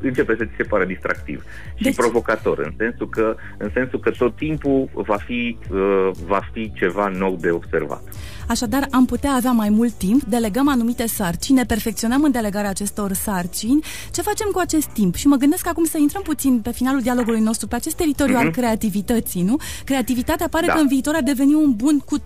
începe 0.00 0.34
să 0.38 0.44
ți 0.44 0.56
se 0.56 0.62
pară 0.62 0.84
distractiv 0.84 1.44
deci... 1.78 1.92
și 1.92 1.98
provocator, 1.98 2.58
în 2.58 2.72
sensul 2.76 3.08
că, 3.08 3.36
în 3.58 3.70
sensul 3.74 4.00
că 4.00 4.10
tot 4.10 4.36
timpul 4.36 4.88
va 4.92 5.16
fi, 5.16 5.58
uh, 5.70 6.10
va 6.26 6.40
fi 6.52 6.72
ceva 6.74 7.08
nou 7.08 7.36
de 7.40 7.50
observat. 7.50 8.02
Așadar, 8.48 8.86
am 8.90 9.04
putea 9.04 9.32
avea 9.32 9.50
mai 9.50 9.68
mult 9.68 9.92
timp, 9.92 10.22
delegăm 10.22 10.68
anumite 10.68 11.06
sarcini, 11.06 11.56
ne 11.56 11.64
perfecționăm 11.64 12.22
în 12.22 12.30
delegarea 12.30 12.70
acestor 12.70 13.12
sarcini. 13.12 13.84
Ce 14.12 14.22
facem 14.22 14.48
cu 14.52 14.58
acest 14.58 14.88
timp? 14.88 15.14
Și 15.14 15.26
mă 15.26 15.36
gândesc 15.36 15.68
acum 15.68 15.84
să 15.84 15.98
intrăm 15.98 16.22
puțin 16.22 16.60
pe 16.60 16.70
finalul 16.72 17.00
dialogului 17.00 17.40
nostru, 17.40 17.66
pe 17.66 17.74
acest 17.74 17.96
teritoriu 17.96 18.34
mm-hmm. 18.34 18.38
al 18.38 18.44
mhm. 18.44 18.52
creativității, 18.52 19.42
nu? 19.42 19.56
Creativitatea 19.84 20.48
pare 20.48 20.66
da. 20.66 20.72
că 20.72 20.80
în 20.80 20.88
viitor 20.88 21.14
ar 21.14 21.22
deveni 21.22 21.54
un 21.54 21.72
bun 21.76 21.98
cu 21.98 22.16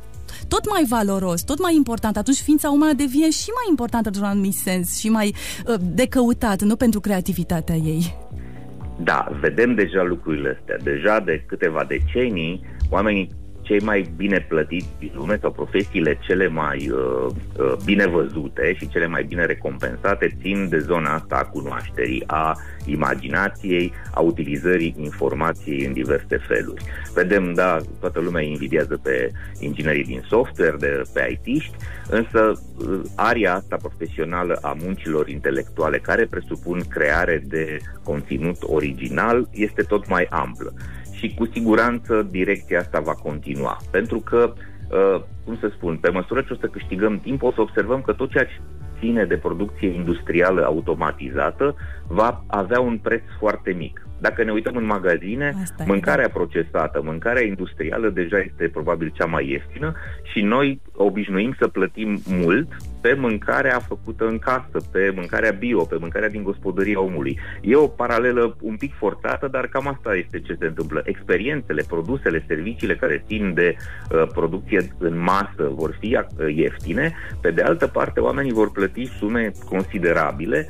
tot 0.48 0.70
mai 0.70 0.84
valoros, 0.88 1.42
tot 1.42 1.60
mai 1.60 1.74
important, 1.76 2.16
atunci 2.16 2.36
ființa 2.36 2.70
umană 2.70 2.92
devine 2.92 3.30
și 3.30 3.50
mai 3.54 3.66
importantă 3.68 4.08
într-un 4.08 4.26
anumit 4.26 4.54
sens 4.54 4.98
și 4.98 5.08
mai 5.08 5.34
uh, 5.66 5.74
de 5.80 6.06
căutat, 6.06 6.62
nu 6.62 6.76
pentru 6.76 7.00
creativitatea 7.00 7.74
ei. 7.74 8.16
Da, 9.02 9.38
vedem 9.40 9.74
deja 9.74 10.02
lucrurile 10.02 10.58
astea. 10.58 10.76
Deja 10.82 11.20
de 11.20 11.44
câteva 11.46 11.84
decenii, 11.88 12.60
oamenii 12.90 13.30
cei 13.62 13.80
mai 13.80 14.10
bine 14.16 14.46
plătiți 14.48 14.88
din 14.98 15.10
lume 15.14 15.38
sau 15.40 15.50
profesiile 15.50 16.18
cele 16.20 16.48
mai 16.48 16.90
uh, 16.90 17.26
uh, 17.58 17.72
bine 17.84 18.06
văzute 18.06 18.74
și 18.74 18.88
cele 18.88 19.06
mai 19.06 19.22
bine 19.22 19.44
recompensate 19.44 20.36
țin 20.40 20.68
de 20.68 20.78
zona 20.78 21.14
asta 21.14 21.36
a 21.36 21.44
cunoașterii, 21.44 22.24
a 22.26 22.56
imaginației, 22.84 23.92
a 24.14 24.20
utilizării 24.20 24.94
informației 24.98 25.84
în 25.84 25.92
diverse 25.92 26.36
feluri. 26.48 26.84
Vedem, 27.14 27.54
da, 27.54 27.78
toată 28.00 28.20
lumea 28.20 28.42
invidiază 28.42 29.00
pe 29.02 29.30
inginerii 29.58 30.04
din 30.04 30.22
software, 30.28 30.76
de, 30.78 31.02
pe 31.12 31.38
IT-ști, 31.44 31.76
însă 32.08 32.52
uh, 32.76 33.00
aria 33.14 33.54
asta 33.54 33.76
profesională 33.76 34.58
a 34.62 34.76
muncilor 34.82 35.28
intelectuale 35.28 35.98
care 35.98 36.26
presupun 36.30 36.82
creare 36.88 37.42
de 37.46 37.78
conținut 38.02 38.56
original 38.60 39.48
este 39.52 39.82
tot 39.82 40.08
mai 40.08 40.26
amplă 40.30 40.72
și 41.22 41.34
cu 41.34 41.46
siguranță 41.52 42.28
direcția 42.30 42.78
asta 42.78 43.00
va 43.00 43.12
continua. 43.12 43.76
Pentru 43.90 44.18
că, 44.18 44.52
uh, 44.90 45.22
cum 45.44 45.56
să 45.60 45.70
spun, 45.76 45.96
pe 45.96 46.10
măsură 46.10 46.40
ce 46.40 46.52
o 46.52 46.56
să 46.56 46.66
câștigăm 46.66 47.20
timp, 47.20 47.42
o 47.42 47.52
să 47.52 47.60
observăm 47.60 48.00
că 48.00 48.12
tot 48.12 48.30
ceea 48.30 48.44
ce 48.44 48.60
ține 48.98 49.24
de 49.24 49.36
producție 49.36 49.88
industrială 49.88 50.64
automatizată 50.64 51.74
va 52.08 52.44
avea 52.46 52.80
un 52.80 52.98
preț 52.98 53.22
foarte 53.38 53.72
mic. 53.72 54.06
Dacă 54.22 54.44
ne 54.44 54.52
uităm 54.52 54.76
în 54.76 54.84
magazine, 54.84 55.52
Asta 55.62 55.84
mâncarea 55.86 56.26
da. 56.26 56.32
procesată, 56.32 57.00
mâncarea 57.04 57.42
industrială 57.42 58.08
deja 58.08 58.38
este 58.38 58.68
probabil 58.68 59.12
cea 59.14 59.26
mai 59.26 59.48
ieftină 59.48 59.94
și 60.32 60.40
noi 60.40 60.80
obișnuim 60.94 61.54
să 61.58 61.68
plătim 61.68 62.20
mult 62.26 62.68
pe 63.00 63.14
mâncarea 63.18 63.78
făcută 63.78 64.26
în 64.26 64.38
casă, 64.38 64.76
pe 64.92 65.12
mâncarea 65.14 65.50
bio, 65.50 65.84
pe 65.84 65.96
mâncarea 66.00 66.28
din 66.28 66.42
gospodăria 66.42 67.00
omului. 67.00 67.38
E 67.60 67.74
o 67.76 67.86
paralelă 67.86 68.56
un 68.60 68.76
pic 68.76 68.94
forțată, 68.94 69.48
dar 69.48 69.66
cam 69.66 69.86
asta 69.88 70.14
este 70.14 70.40
ce 70.40 70.56
se 70.58 70.66
întâmplă. 70.66 71.02
Experiențele, 71.04 71.82
produsele, 71.88 72.44
serviciile 72.46 72.96
care 72.96 73.24
țin 73.26 73.54
de 73.54 73.76
uh, 73.76 74.26
producție 74.34 74.94
în 74.98 75.18
masă 75.18 75.70
vor 75.74 75.96
fi 76.00 76.16
uh, 76.16 76.54
ieftine, 76.54 77.12
pe 77.40 77.50
de 77.50 77.62
altă 77.62 77.86
parte 77.86 78.20
oamenii 78.20 78.52
vor 78.52 78.70
plăti 78.70 79.04
sume 79.04 79.52
considerabile 79.68 80.68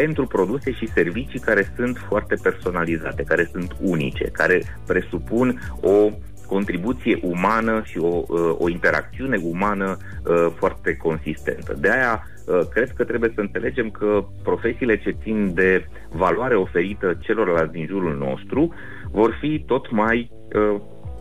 pentru 0.00 0.26
produse 0.26 0.72
și 0.72 0.92
servicii 0.92 1.38
care 1.38 1.72
sunt 1.76 1.96
foarte 2.08 2.34
personalizate, 2.42 3.22
care 3.22 3.48
sunt 3.52 3.76
unice, 3.80 4.24
care 4.24 4.62
presupun 4.86 5.60
o 5.80 6.10
contribuție 6.46 7.18
umană 7.22 7.82
și 7.84 7.98
o, 7.98 8.22
uh, 8.28 8.54
o 8.58 8.68
interacțiune 8.68 9.36
umană 9.42 9.96
uh, 9.96 10.46
foarte 10.56 10.96
consistentă. 10.96 11.76
De 11.80 11.90
aia 11.90 12.26
uh, 12.46 12.60
cred 12.70 12.92
că 12.96 13.04
trebuie 13.04 13.32
să 13.34 13.40
înțelegem 13.40 13.90
că 13.90 14.24
profesiile 14.42 14.98
ce 14.98 15.16
țin 15.22 15.54
de 15.54 15.86
valoare 16.08 16.54
oferită 16.54 17.18
celorlalți 17.20 17.72
din 17.72 17.86
jurul 17.86 18.16
nostru 18.16 18.74
vor 19.10 19.38
fi 19.40 19.64
tot 19.66 19.90
mai 19.90 20.30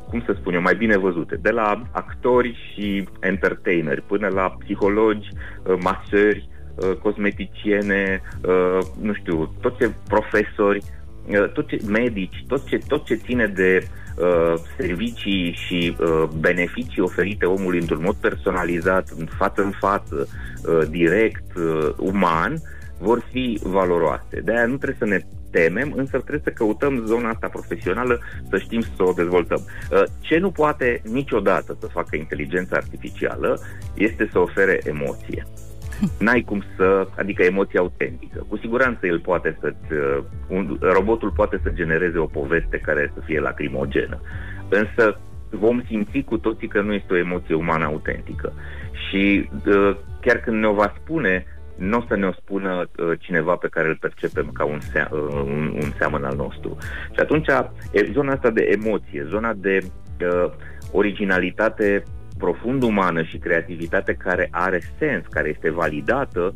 cum 0.10 0.24
să 0.26 0.36
spun 0.40 0.54
eu, 0.54 0.62
mai 0.62 0.76
bine 0.76 0.98
văzute, 0.98 1.36
de 1.42 1.50
la 1.50 1.82
actori 1.92 2.72
și 2.74 3.08
entertaineri 3.20 4.02
până 4.02 4.28
la 4.28 4.56
psihologi, 4.60 5.28
masări, 5.80 6.50
cosmeticiene, 7.02 8.22
nu 9.02 9.14
știu, 9.14 9.54
toți 9.62 9.78
ce 9.78 9.92
profesori, 10.08 10.84
tot 11.54 11.68
ce 11.68 11.80
medici, 11.88 12.44
tot 12.48 12.68
ce, 12.68 12.78
tot 12.88 13.06
ce 13.06 13.16
ține 13.16 13.48
de 13.48 13.88
Uh, 14.18 14.54
servicii 14.78 15.52
și 15.68 15.96
uh, 16.00 16.24
beneficii 16.40 17.02
oferite 17.02 17.46
omului 17.46 17.80
într-un 17.80 18.02
mod 18.04 18.16
personalizat, 18.16 19.10
în 19.18 19.26
față 19.38 19.62
în 19.62 19.72
față, 19.80 20.28
uh, 20.28 20.88
direct, 20.90 21.56
uh, 21.56 21.94
uman, 21.98 22.62
vor 23.00 23.24
fi 23.32 23.60
valoroase. 23.64 24.42
De 24.44 24.52
aia 24.52 24.66
nu 24.66 24.78
trebuie 24.78 24.98
să 25.00 25.06
ne 25.06 25.20
temem, 25.52 25.94
însă 25.96 26.18
trebuie 26.18 26.42
să 26.44 26.50
căutăm 26.50 27.06
zona 27.06 27.30
asta 27.30 27.48
profesională, 27.48 28.20
să 28.50 28.58
știm 28.58 28.82
să 28.82 29.04
o 29.04 29.12
dezvoltăm. 29.12 29.62
Uh, 29.92 30.04
ce 30.20 30.38
nu 30.38 30.52
poate 30.52 31.02
niciodată 31.12 31.78
să 31.80 31.88
facă 31.88 32.16
inteligența 32.16 32.76
artificială 32.76 33.60
este 33.94 34.30
să 34.32 34.40
ofere 34.40 34.80
emoție. 34.84 35.46
N-ai 36.20 36.42
cum 36.42 36.64
să, 36.76 37.08
adică 37.18 37.44
emoție 37.44 37.80
autentică. 37.80 38.46
Cu 38.48 38.58
siguranță 38.58 39.08
el 39.08 39.20
poate 39.20 39.58
să 39.60 39.74
uh, 39.92 40.24
un, 40.48 40.78
robotul 40.82 41.32
poate 41.32 41.60
să 41.64 41.70
genereze 41.70 42.18
o 42.18 42.26
poveste 42.26 42.78
care 42.78 43.12
să 43.14 43.22
fie 43.26 43.40
lacrimogenă. 43.40 44.20
Însă 44.70 45.20
vom 45.50 45.84
simți 45.88 46.20
cu 46.20 46.38
toții 46.38 46.68
că 46.68 46.82
nu 46.82 46.94
este 46.94 47.14
o 47.14 47.18
emoție 47.18 47.56
umană 47.56 47.86
autentică. 47.86 48.54
Și 49.10 49.50
uh, 49.68 49.96
chiar 50.22 50.38
când 50.38 50.58
ne-o 50.60 50.74
va 50.74 50.94
spune, 51.02 51.46
nu 51.76 51.98
o 51.98 52.04
să 52.08 52.16
ne-o 52.16 52.32
spună 52.32 52.90
uh, 52.98 53.12
cineva 53.20 53.56
pe 53.56 53.68
care 53.68 53.88
îl 53.88 53.98
percepem 54.00 54.50
ca 54.54 54.66
un, 54.66 54.80
sea, 54.80 55.10
uh, 55.12 55.20
un, 55.46 55.72
un 55.76 55.92
seamăn 55.98 56.24
al 56.24 56.36
nostru. 56.36 56.78
Și 57.12 57.20
atunci, 57.20 57.48
e, 57.92 58.10
zona 58.12 58.32
asta 58.32 58.50
de 58.50 58.78
emoție, 58.82 59.26
zona 59.30 59.54
de 59.54 59.78
uh, 59.84 60.52
originalitate 60.92 62.04
profund 62.38 62.84
umană 62.84 63.24
și 63.24 63.38
creativitate 63.38 64.14
care 64.14 64.48
are 64.52 64.82
sens, 65.00 65.26
care 65.30 65.50
este 65.50 65.70
validată, 65.72 66.54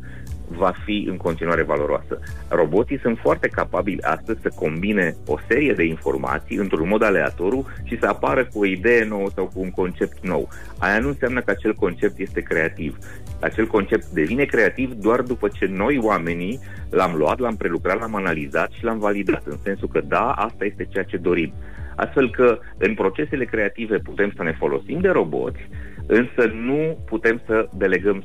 va 0.48 0.72
fi 0.84 1.06
în 1.08 1.16
continuare 1.16 1.62
valoroasă. 1.62 2.20
Roboții 2.48 2.98
sunt 2.98 3.18
foarte 3.18 3.48
capabili 3.48 4.02
astăzi 4.02 4.40
să 4.40 4.52
combine 4.54 5.16
o 5.26 5.38
serie 5.48 5.72
de 5.72 5.84
informații 5.84 6.56
într-un 6.56 6.88
mod 6.88 7.02
aleatoriu 7.02 7.66
și 7.84 7.98
să 7.98 8.06
apară 8.06 8.44
cu 8.44 8.58
o 8.58 8.64
idee 8.64 9.04
nouă 9.04 9.28
sau 9.34 9.44
cu 9.44 9.60
un 9.60 9.70
concept 9.70 10.26
nou. 10.26 10.48
Aia 10.78 10.98
nu 10.98 11.08
înseamnă 11.08 11.40
că 11.40 11.50
acel 11.50 11.74
concept 11.74 12.18
este 12.18 12.40
creativ. 12.40 12.98
Acel 13.40 13.66
concept 13.66 14.06
devine 14.06 14.44
creativ 14.44 14.92
doar 14.92 15.20
după 15.20 15.48
ce 15.48 15.66
noi, 15.66 15.98
oamenii, 16.02 16.60
l-am 16.90 17.14
luat, 17.16 17.38
l-am 17.38 17.56
prelucrat, 17.56 18.00
l-am 18.00 18.14
analizat 18.14 18.70
și 18.70 18.84
l-am 18.84 18.98
validat, 18.98 19.42
în 19.44 19.56
sensul 19.62 19.88
că 19.88 20.00
da, 20.00 20.30
asta 20.30 20.64
este 20.64 20.88
ceea 20.90 21.04
ce 21.04 21.16
dorim 21.16 21.52
astfel 21.98 22.30
că 22.30 22.58
în 22.78 22.94
procesele 22.94 23.44
creative 23.44 23.98
putem 23.98 24.32
să 24.36 24.42
ne 24.42 24.52
folosim 24.58 25.00
de 25.00 25.08
roboți, 25.08 25.68
însă 26.06 26.52
nu 26.54 26.98
putem 27.06 27.40
să 27.46 27.68
delegăm 27.72 28.24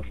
100% 0.00 0.06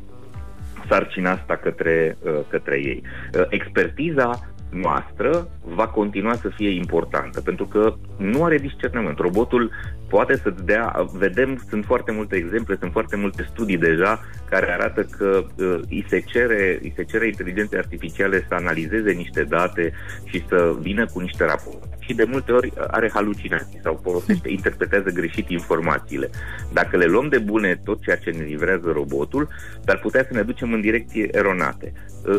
sarcina 0.89 1.31
asta 1.31 1.55
către, 1.55 2.17
uh, 2.21 2.39
către 2.49 2.75
ei. 2.75 3.01
Uh, 3.33 3.45
expertiza 3.49 4.39
noastră 4.69 5.47
va 5.61 5.87
continua 5.87 6.33
să 6.33 6.49
fie 6.55 6.69
importantă, 6.69 7.41
pentru 7.41 7.65
că 7.65 7.93
nu 8.17 8.43
are 8.43 8.57
discernământ. 8.57 9.17
Robotul 9.17 9.71
poate 10.09 10.35
să-ți 10.35 10.65
dea, 10.65 11.05
vedem, 11.13 11.63
sunt 11.69 11.85
foarte 11.85 12.11
multe 12.11 12.35
exemple, 12.35 12.77
sunt 12.79 12.91
foarte 12.91 13.15
multe 13.15 13.47
studii 13.51 13.77
deja 13.77 14.19
care 14.49 14.71
arată 14.71 15.03
că 15.17 15.43
uh, 15.57 15.79
îi, 15.89 16.05
se 16.07 16.19
cere, 16.19 16.79
îi 16.81 16.93
se 16.95 17.03
cere 17.03 17.25
inteligenței 17.25 17.79
artificiale 17.79 18.45
să 18.47 18.53
analizeze 18.53 19.11
niște 19.11 19.43
date 19.43 19.93
și 20.23 20.45
să 20.47 20.75
vină 20.79 21.05
cu 21.05 21.19
niște 21.19 21.45
rapoarte 21.45 21.94
și 22.05 22.13
de 22.13 22.23
multe 22.23 22.51
ori 22.51 22.73
are 22.87 23.09
halucinații 23.13 23.79
sau 23.83 23.99
folosește, 24.03 24.49
interpretează 24.49 25.09
greșit 25.09 25.49
informațiile. 25.49 26.29
Dacă 26.73 26.97
le 26.97 27.05
luăm 27.05 27.27
de 27.27 27.37
bune 27.37 27.79
tot 27.83 28.01
ceea 28.01 28.17
ce 28.17 28.29
ne 28.29 28.43
livrează 28.43 28.91
robotul, 28.93 29.47
dar 29.83 29.99
putea 29.99 30.23
să 30.23 30.33
ne 30.33 30.41
ducem 30.41 30.73
în 30.73 30.81
direcție 30.81 31.29
eronate. 31.31 31.93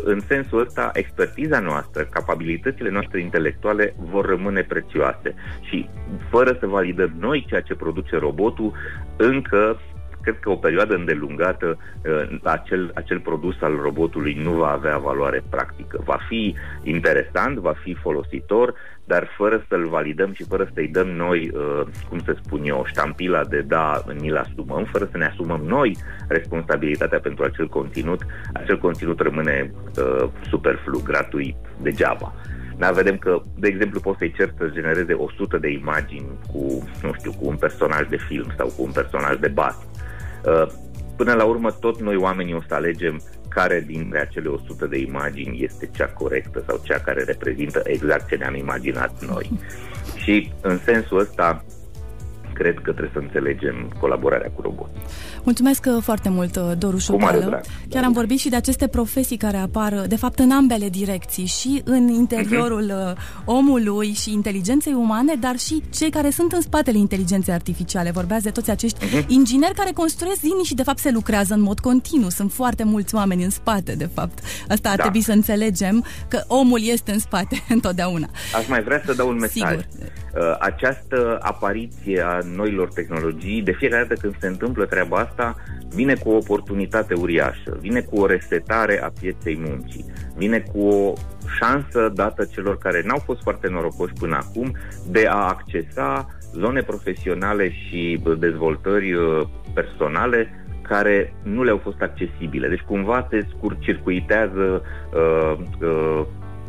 În 0.04 0.20
sensul 0.26 0.60
ăsta, 0.60 0.90
expertiza 0.92 1.60
noastră, 1.60 2.02
capabilitățile 2.02 2.90
noastre 2.90 3.20
intelectuale 3.20 3.94
vor 3.98 4.24
rămâne 4.26 4.62
prețioase 4.62 5.34
și 5.60 5.88
fără 6.30 6.56
să 6.60 6.66
validăm 6.66 7.12
noi 7.18 7.44
ceea 7.48 7.60
ce 7.60 7.74
produce 7.74 8.16
robotul, 8.16 8.72
încă 9.16 9.80
cred 10.26 10.38
că 10.40 10.50
o 10.50 10.56
perioadă 10.56 10.94
îndelungată 10.94 11.78
uh, 11.78 12.38
acel, 12.42 12.90
acel 12.94 13.20
produs 13.20 13.54
al 13.60 13.78
robotului 13.82 14.34
nu 14.42 14.52
va 14.52 14.70
avea 14.70 14.98
valoare 14.98 15.42
practică. 15.50 16.02
Va 16.04 16.18
fi 16.28 16.54
interesant, 16.82 17.58
va 17.58 17.74
fi 17.82 17.94
folositor, 17.94 18.74
dar 19.04 19.28
fără 19.36 19.64
să-l 19.68 19.86
validăm 19.88 20.32
și 20.32 20.44
fără 20.44 20.70
să-i 20.74 20.88
dăm 20.88 21.08
noi, 21.08 21.50
uh, 21.54 21.82
cum 22.08 22.18
să 22.18 22.36
spun 22.42 22.60
eu, 22.64 22.84
ștampila 22.86 23.44
de 23.44 23.60
da, 23.60 24.02
ni-l 24.20 24.36
asumăm, 24.36 24.84
fără 24.84 25.08
să 25.10 25.16
ne 25.16 25.26
asumăm 25.26 25.60
noi 25.66 25.96
responsabilitatea 26.28 27.20
pentru 27.20 27.44
acel 27.44 27.68
conținut, 27.68 28.26
acel 28.52 28.78
conținut 28.78 29.20
rămâne 29.20 29.70
uh, 29.98 30.28
superflu, 30.50 31.00
gratuit, 31.04 31.56
degeaba. 31.82 32.34
Dar 32.78 32.92
vedem 32.92 33.16
că, 33.16 33.42
de 33.54 33.68
exemplu, 33.68 34.00
poți 34.00 34.18
să-i 34.18 34.32
cer 34.32 34.52
să 34.56 34.70
genereze 34.72 35.12
100 35.12 35.58
de 35.58 35.70
imagini 35.70 36.26
cu, 36.52 36.88
nu 37.02 37.12
știu, 37.12 37.30
cu 37.30 37.46
un 37.46 37.56
personaj 37.56 38.08
de 38.08 38.16
film 38.16 38.52
sau 38.56 38.66
cu 38.66 38.82
un 38.82 38.90
personaj 38.90 39.36
de 39.36 39.48
bas. 39.48 39.86
Uh, 40.46 40.66
până 41.16 41.32
la 41.32 41.44
urmă, 41.44 41.70
tot 41.70 42.00
noi 42.00 42.16
oamenii 42.16 42.54
o 42.54 42.62
să 42.68 42.74
alegem 42.74 43.22
care 43.48 43.84
dintre 43.86 44.20
acele 44.20 44.48
100 44.48 44.86
de 44.86 44.98
imagini 44.98 45.62
este 45.62 45.90
cea 45.94 46.06
corectă 46.06 46.62
sau 46.66 46.80
cea 46.82 46.98
care 46.98 47.22
reprezintă 47.22 47.80
exact 47.84 48.28
ce 48.28 48.36
ne-am 48.36 48.54
imaginat 48.54 49.24
noi. 49.26 49.50
Și 50.16 50.52
în 50.60 50.78
sensul 50.78 51.18
ăsta, 51.18 51.64
cred 52.58 52.74
că 52.74 52.90
trebuie 52.90 53.10
să 53.12 53.18
înțelegem 53.18 53.92
colaborarea 54.00 54.50
cu 54.54 54.60
roboții. 54.60 55.00
Mulțumesc 55.42 55.84
uh, 55.88 56.02
foarte 56.02 56.28
mult, 56.28 56.56
uh, 56.56 56.62
Doru 56.78 56.98
Șopală. 56.98 57.60
Chiar 57.88 58.04
am 58.04 58.12
vorbit 58.12 58.38
și 58.38 58.48
de 58.48 58.56
aceste 58.56 58.86
profesii 58.86 59.36
care 59.36 59.56
apar, 59.56 59.92
uh, 59.92 60.02
de 60.08 60.16
fapt, 60.16 60.38
în 60.38 60.50
ambele 60.50 60.88
direcții, 60.88 61.46
și 61.46 61.82
în 61.84 62.08
interiorul 62.08 62.92
uh-huh. 62.92 63.44
omului 63.44 64.12
și 64.12 64.32
inteligenței 64.32 64.92
umane, 64.92 65.34
dar 65.40 65.56
și 65.56 65.82
cei 65.90 66.10
care 66.10 66.30
sunt 66.30 66.52
în 66.52 66.60
spatele 66.60 66.98
inteligenței 66.98 67.54
artificiale. 67.54 68.10
Vorbeați 68.10 68.44
de 68.44 68.50
toți 68.50 68.70
acești 68.70 69.06
uh-huh. 69.06 69.26
ingineri 69.26 69.74
care 69.74 69.90
construiesc 69.94 70.40
zilnic 70.40 70.64
și, 70.64 70.74
de 70.74 70.82
fapt, 70.82 70.98
se 70.98 71.10
lucrează 71.10 71.54
în 71.54 71.60
mod 71.60 71.78
continuu. 71.80 72.28
Sunt 72.28 72.52
foarte 72.52 72.84
mulți 72.84 73.14
oameni 73.14 73.44
în 73.44 73.50
spate, 73.50 73.94
de 73.94 74.08
fapt. 74.14 74.38
Asta 74.68 74.88
ar 74.88 74.96
da. 74.96 75.02
trebui 75.02 75.20
să 75.20 75.32
înțelegem, 75.32 76.04
că 76.28 76.44
omul 76.46 76.80
este 76.82 77.12
în 77.12 77.18
spate 77.18 77.62
întotdeauna. 77.76 78.28
Aș 78.54 78.68
mai 78.68 78.82
vrea 78.82 79.02
să 79.04 79.12
dau 79.12 79.28
un 79.28 79.36
mesaj. 79.36 79.70
Sigur. 79.70 79.86
Această 80.58 81.38
apariție 81.40 82.20
a 82.20 82.38
noilor 82.56 82.88
tehnologii, 82.88 83.62
de 83.62 83.72
fiecare 83.72 84.04
dată 84.08 84.20
când 84.20 84.34
se 84.38 84.46
întâmplă 84.46 84.84
treaba 84.84 85.16
asta, 85.16 85.36
asta 85.36 85.54
vine 85.94 86.14
cu 86.14 86.30
o 86.30 86.36
oportunitate 86.36 87.14
uriașă, 87.14 87.76
vine 87.80 88.00
cu 88.00 88.20
o 88.20 88.26
resetare 88.26 89.02
a 89.02 89.10
pieței 89.20 89.60
muncii, 89.66 90.04
vine 90.36 90.58
cu 90.58 90.88
o 90.88 91.12
șansă 91.58 92.10
dată 92.14 92.44
celor 92.44 92.78
care 92.78 93.02
n-au 93.04 93.18
fost 93.24 93.42
foarte 93.42 93.68
norocoși 93.68 94.12
până 94.18 94.36
acum 94.36 94.76
de 95.10 95.26
a 95.26 95.48
accesa 95.48 96.26
zone 96.52 96.82
profesionale 96.82 97.70
și 97.70 98.22
dezvoltări 98.38 99.12
uh, 99.12 99.42
personale 99.74 100.48
care 100.82 101.34
nu 101.42 101.62
le-au 101.62 101.80
fost 101.82 102.00
accesibile. 102.00 102.68
Deci 102.68 102.84
cumva 102.86 103.26
se 103.30 103.46
scurcircuitează 103.56 104.82
uh, 105.14 105.58
uh, 105.80 106.24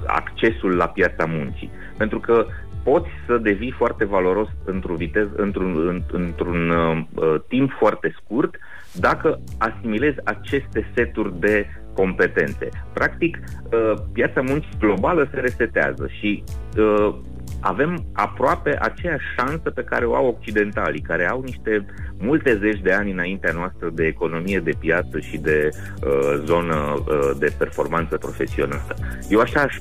accesul 0.06 0.75
la 0.75 0.88
piața 0.88 1.25
muncii. 1.25 1.71
Pentru 1.97 2.19
că 2.19 2.45
poți 2.89 3.10
să 3.26 3.38
devii 3.38 3.71
foarte 3.78 4.06
valoros 4.06 4.47
într-un, 4.65 4.95
vitez, 4.95 5.28
într-un, 5.36 6.04
într-un 6.12 6.69
uh, 6.69 6.97
uh, 7.13 7.36
timp 7.47 7.71
foarte 7.80 8.15
scurt 8.23 8.56
dacă 8.93 9.39
asimilezi 9.58 10.17
aceste 10.23 10.91
seturi 10.95 11.39
de 11.39 11.65
competențe. 11.93 12.69
Practic, 12.93 13.38
uh, 13.38 13.93
piața 14.13 14.41
muncii 14.41 14.78
globală 14.80 15.30
se 15.34 15.39
resetează 15.39 16.08
și 16.19 16.43
uh, 16.78 17.15
avem 17.62 18.06
aproape 18.13 18.78
aceeași 18.82 19.26
șansă 19.38 19.69
pe 19.69 19.84
care 19.84 20.06
o 20.06 20.15
au 20.15 20.28
occidentalii, 20.28 21.02
care 21.02 21.30
au 21.30 21.41
niște 21.41 21.86
multe 22.19 22.58
zeci 22.58 22.82
de 22.82 22.91
ani 22.91 23.12
înaintea 23.12 23.54
noastră 23.54 23.89
de 23.93 24.06
economie 24.06 24.60
de 24.60 24.73
piață 24.80 25.19
și 25.19 25.38
de 25.38 25.69
uh, 25.69 26.41
zonă 26.45 26.76
uh, 26.76 27.32
de 27.39 27.56
performanță 27.58 28.17
profesională. 28.17 28.95
Eu 29.30 29.39
așa 29.39 29.62
aș 29.62 29.78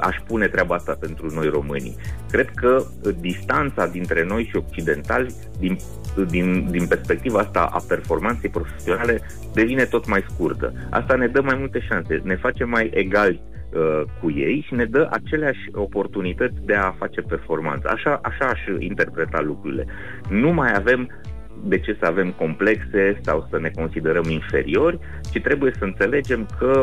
aș 0.00 0.16
pune 0.26 0.46
treaba 0.46 0.74
asta 0.74 0.96
pentru 1.00 1.26
noi 1.34 1.48
românii. 1.48 1.96
Cred 2.30 2.50
că 2.54 2.84
distanța 3.20 3.86
dintre 3.86 4.24
noi 4.24 4.48
și 4.50 4.56
occidentali, 4.56 5.34
din, 5.58 5.76
din, 6.28 6.70
din 6.70 6.86
perspectiva 6.86 7.38
asta 7.38 7.68
a 7.72 7.82
performanței 7.88 8.50
profesionale, 8.50 9.20
devine 9.54 9.84
tot 9.84 10.06
mai 10.06 10.24
scurtă. 10.28 10.72
Asta 10.90 11.14
ne 11.14 11.26
dă 11.26 11.42
mai 11.42 11.56
multe 11.58 11.80
șanse, 11.80 12.20
ne 12.24 12.36
face 12.36 12.64
mai 12.64 12.90
egali 12.94 13.40
uh, 13.72 14.02
cu 14.20 14.30
ei 14.30 14.64
și 14.66 14.74
ne 14.74 14.84
dă 14.84 15.08
aceleași 15.10 15.68
oportunități 15.72 16.56
de 16.64 16.74
a 16.74 16.94
face 16.98 17.20
performanță. 17.20 17.88
Așa, 17.88 18.20
așa 18.22 18.44
aș 18.44 18.60
interpreta 18.78 19.40
lucrurile. 19.40 19.86
Nu 20.28 20.52
mai 20.52 20.74
avem 20.74 21.08
de 21.62 21.78
ce 21.78 21.96
să 22.00 22.06
avem 22.06 22.30
complexe 22.30 23.18
sau 23.22 23.46
să 23.50 23.58
ne 23.60 23.70
considerăm 23.74 24.24
inferiori, 24.28 24.98
ci 25.32 25.40
trebuie 25.40 25.72
să 25.78 25.84
înțelegem 25.84 26.46
că 26.58 26.82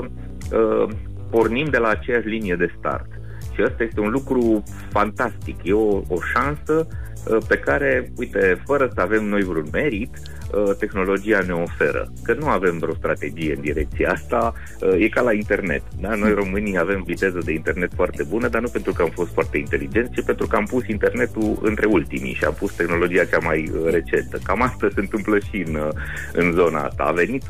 uh, 0.53 0.87
pornim 1.31 1.65
de 1.65 1.77
la 1.77 1.87
aceeași 1.87 2.27
linie 2.27 2.55
de 2.55 2.73
start. 2.77 3.09
Și 3.53 3.61
ăsta 3.63 3.83
este 3.83 3.99
un 3.99 4.09
lucru 4.09 4.63
fantastic, 4.89 5.55
e 5.63 5.73
o, 5.73 6.01
o 6.07 6.17
șansă 6.33 6.87
uh, 6.87 7.37
pe 7.47 7.57
care, 7.57 8.11
uite, 8.17 8.61
fără 8.65 8.91
să 8.93 9.01
avem 9.01 9.25
noi 9.25 9.43
vreun 9.43 9.67
merit, 9.71 10.09
uh, 10.17 10.75
tehnologia 10.79 11.39
ne 11.47 11.53
oferă. 11.53 12.11
Că 12.23 12.33
nu 12.33 12.47
avem 12.47 12.77
vreo 12.77 12.93
strategie 12.93 13.53
în 13.55 13.61
direcția 13.61 14.11
asta, 14.11 14.53
uh, 14.81 14.95
e 14.99 15.09
ca 15.09 15.21
la 15.21 15.33
internet. 15.33 15.81
Da? 15.99 16.15
Noi 16.15 16.33
românii 16.33 16.77
avem 16.77 17.03
viteză 17.05 17.39
de 17.45 17.51
internet 17.51 17.91
foarte 17.95 18.23
bună, 18.23 18.47
dar 18.47 18.61
nu 18.61 18.67
pentru 18.67 18.93
că 18.93 19.01
am 19.01 19.09
fost 19.09 19.33
foarte 19.33 19.57
inteligenți, 19.57 20.11
ci 20.11 20.25
pentru 20.25 20.47
că 20.47 20.55
am 20.55 20.65
pus 20.65 20.87
internetul 20.87 21.59
între 21.61 21.85
ultimii 21.85 22.33
și 22.33 22.43
am 22.43 22.55
pus 22.59 22.73
tehnologia 22.73 23.25
cea 23.25 23.39
mai 23.41 23.71
recentă. 23.85 24.37
Cam 24.43 24.61
asta 24.61 24.87
se 24.93 24.99
întâmplă 24.99 25.39
și 25.39 25.63
în, 25.67 25.91
în 26.33 26.51
zona 26.51 26.81
asta. 26.81 27.03
A 27.03 27.11
venit 27.11 27.43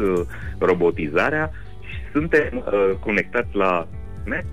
robotizarea 0.57 1.51
și 2.11 2.17
suntem 2.17 2.63
conectați 2.99 3.55
la 3.55 3.87
net, 4.25 4.45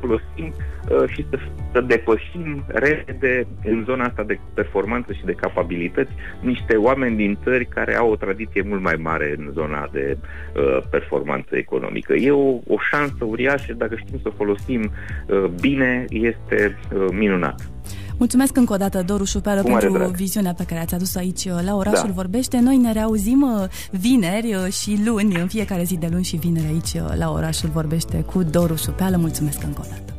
folosim 0.00 0.54
uh, 0.90 1.08
și 1.08 1.26
să, 1.30 1.38
să 1.72 1.80
depășim 1.80 2.64
repede 2.66 3.46
în 3.64 3.84
zona 3.84 4.04
asta 4.04 4.22
de 4.22 4.38
performanță 4.54 5.12
și 5.12 5.24
de 5.24 5.32
capabilități 5.32 6.12
niște 6.40 6.76
oameni 6.76 7.16
din 7.16 7.38
țări 7.42 7.66
care 7.66 7.96
au 7.96 8.10
o 8.10 8.16
tradiție 8.16 8.62
mult 8.66 8.82
mai 8.82 8.94
mare 8.98 9.34
în 9.38 9.50
zona 9.52 9.88
de 9.92 10.16
uh, 10.56 10.82
performanță 10.90 11.56
economică. 11.56 12.14
E 12.14 12.30
o, 12.30 12.48
o 12.66 12.76
șansă 12.90 13.24
uriașă, 13.24 13.72
dacă 13.72 13.96
știm 13.96 14.18
să 14.22 14.28
folosim 14.36 14.90
uh, 15.26 15.44
bine, 15.60 16.04
este 16.08 16.78
uh, 16.94 17.06
minunat. 17.12 17.70
Mulțumesc 18.18 18.56
încă 18.56 18.72
o 18.72 18.76
dată, 18.76 19.02
Doru 19.06 19.24
Șupeală, 19.24 19.62
pentru 19.62 19.92
drag. 19.92 20.14
viziunea 20.14 20.54
pe 20.54 20.64
care 20.64 20.80
ați 20.80 20.94
adus 20.94 21.14
aici 21.14 21.44
uh, 21.44 21.58
la 21.64 21.76
Orașul 21.76 22.06
da. 22.06 22.12
Vorbește. 22.12 22.58
Noi 22.58 22.76
ne 22.76 22.92
reauzim 22.92 23.42
uh, 23.42 23.68
vineri 23.90 24.54
uh, 24.54 24.72
și 24.72 25.00
luni, 25.04 25.40
în 25.40 25.48
fiecare 25.48 25.82
zi 25.82 25.96
de 25.96 26.08
luni 26.10 26.24
și 26.24 26.36
vineri 26.36 26.66
aici 26.66 27.16
la 27.18 27.30
Orașul 27.30 27.68
Vorbește 27.72 28.16
cu 28.16 28.42
Doru 28.42 28.74
Șupeală. 28.74 29.16
Mulțumesc 29.16 29.62
încă 29.62 29.80
o 29.84 29.88
dată. 29.88 30.12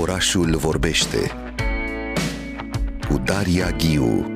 Orașul 0.00 0.56
Vorbește 0.56 1.30
cu 3.08 3.20
Daria 3.24 3.70
Ghiu 3.70 4.26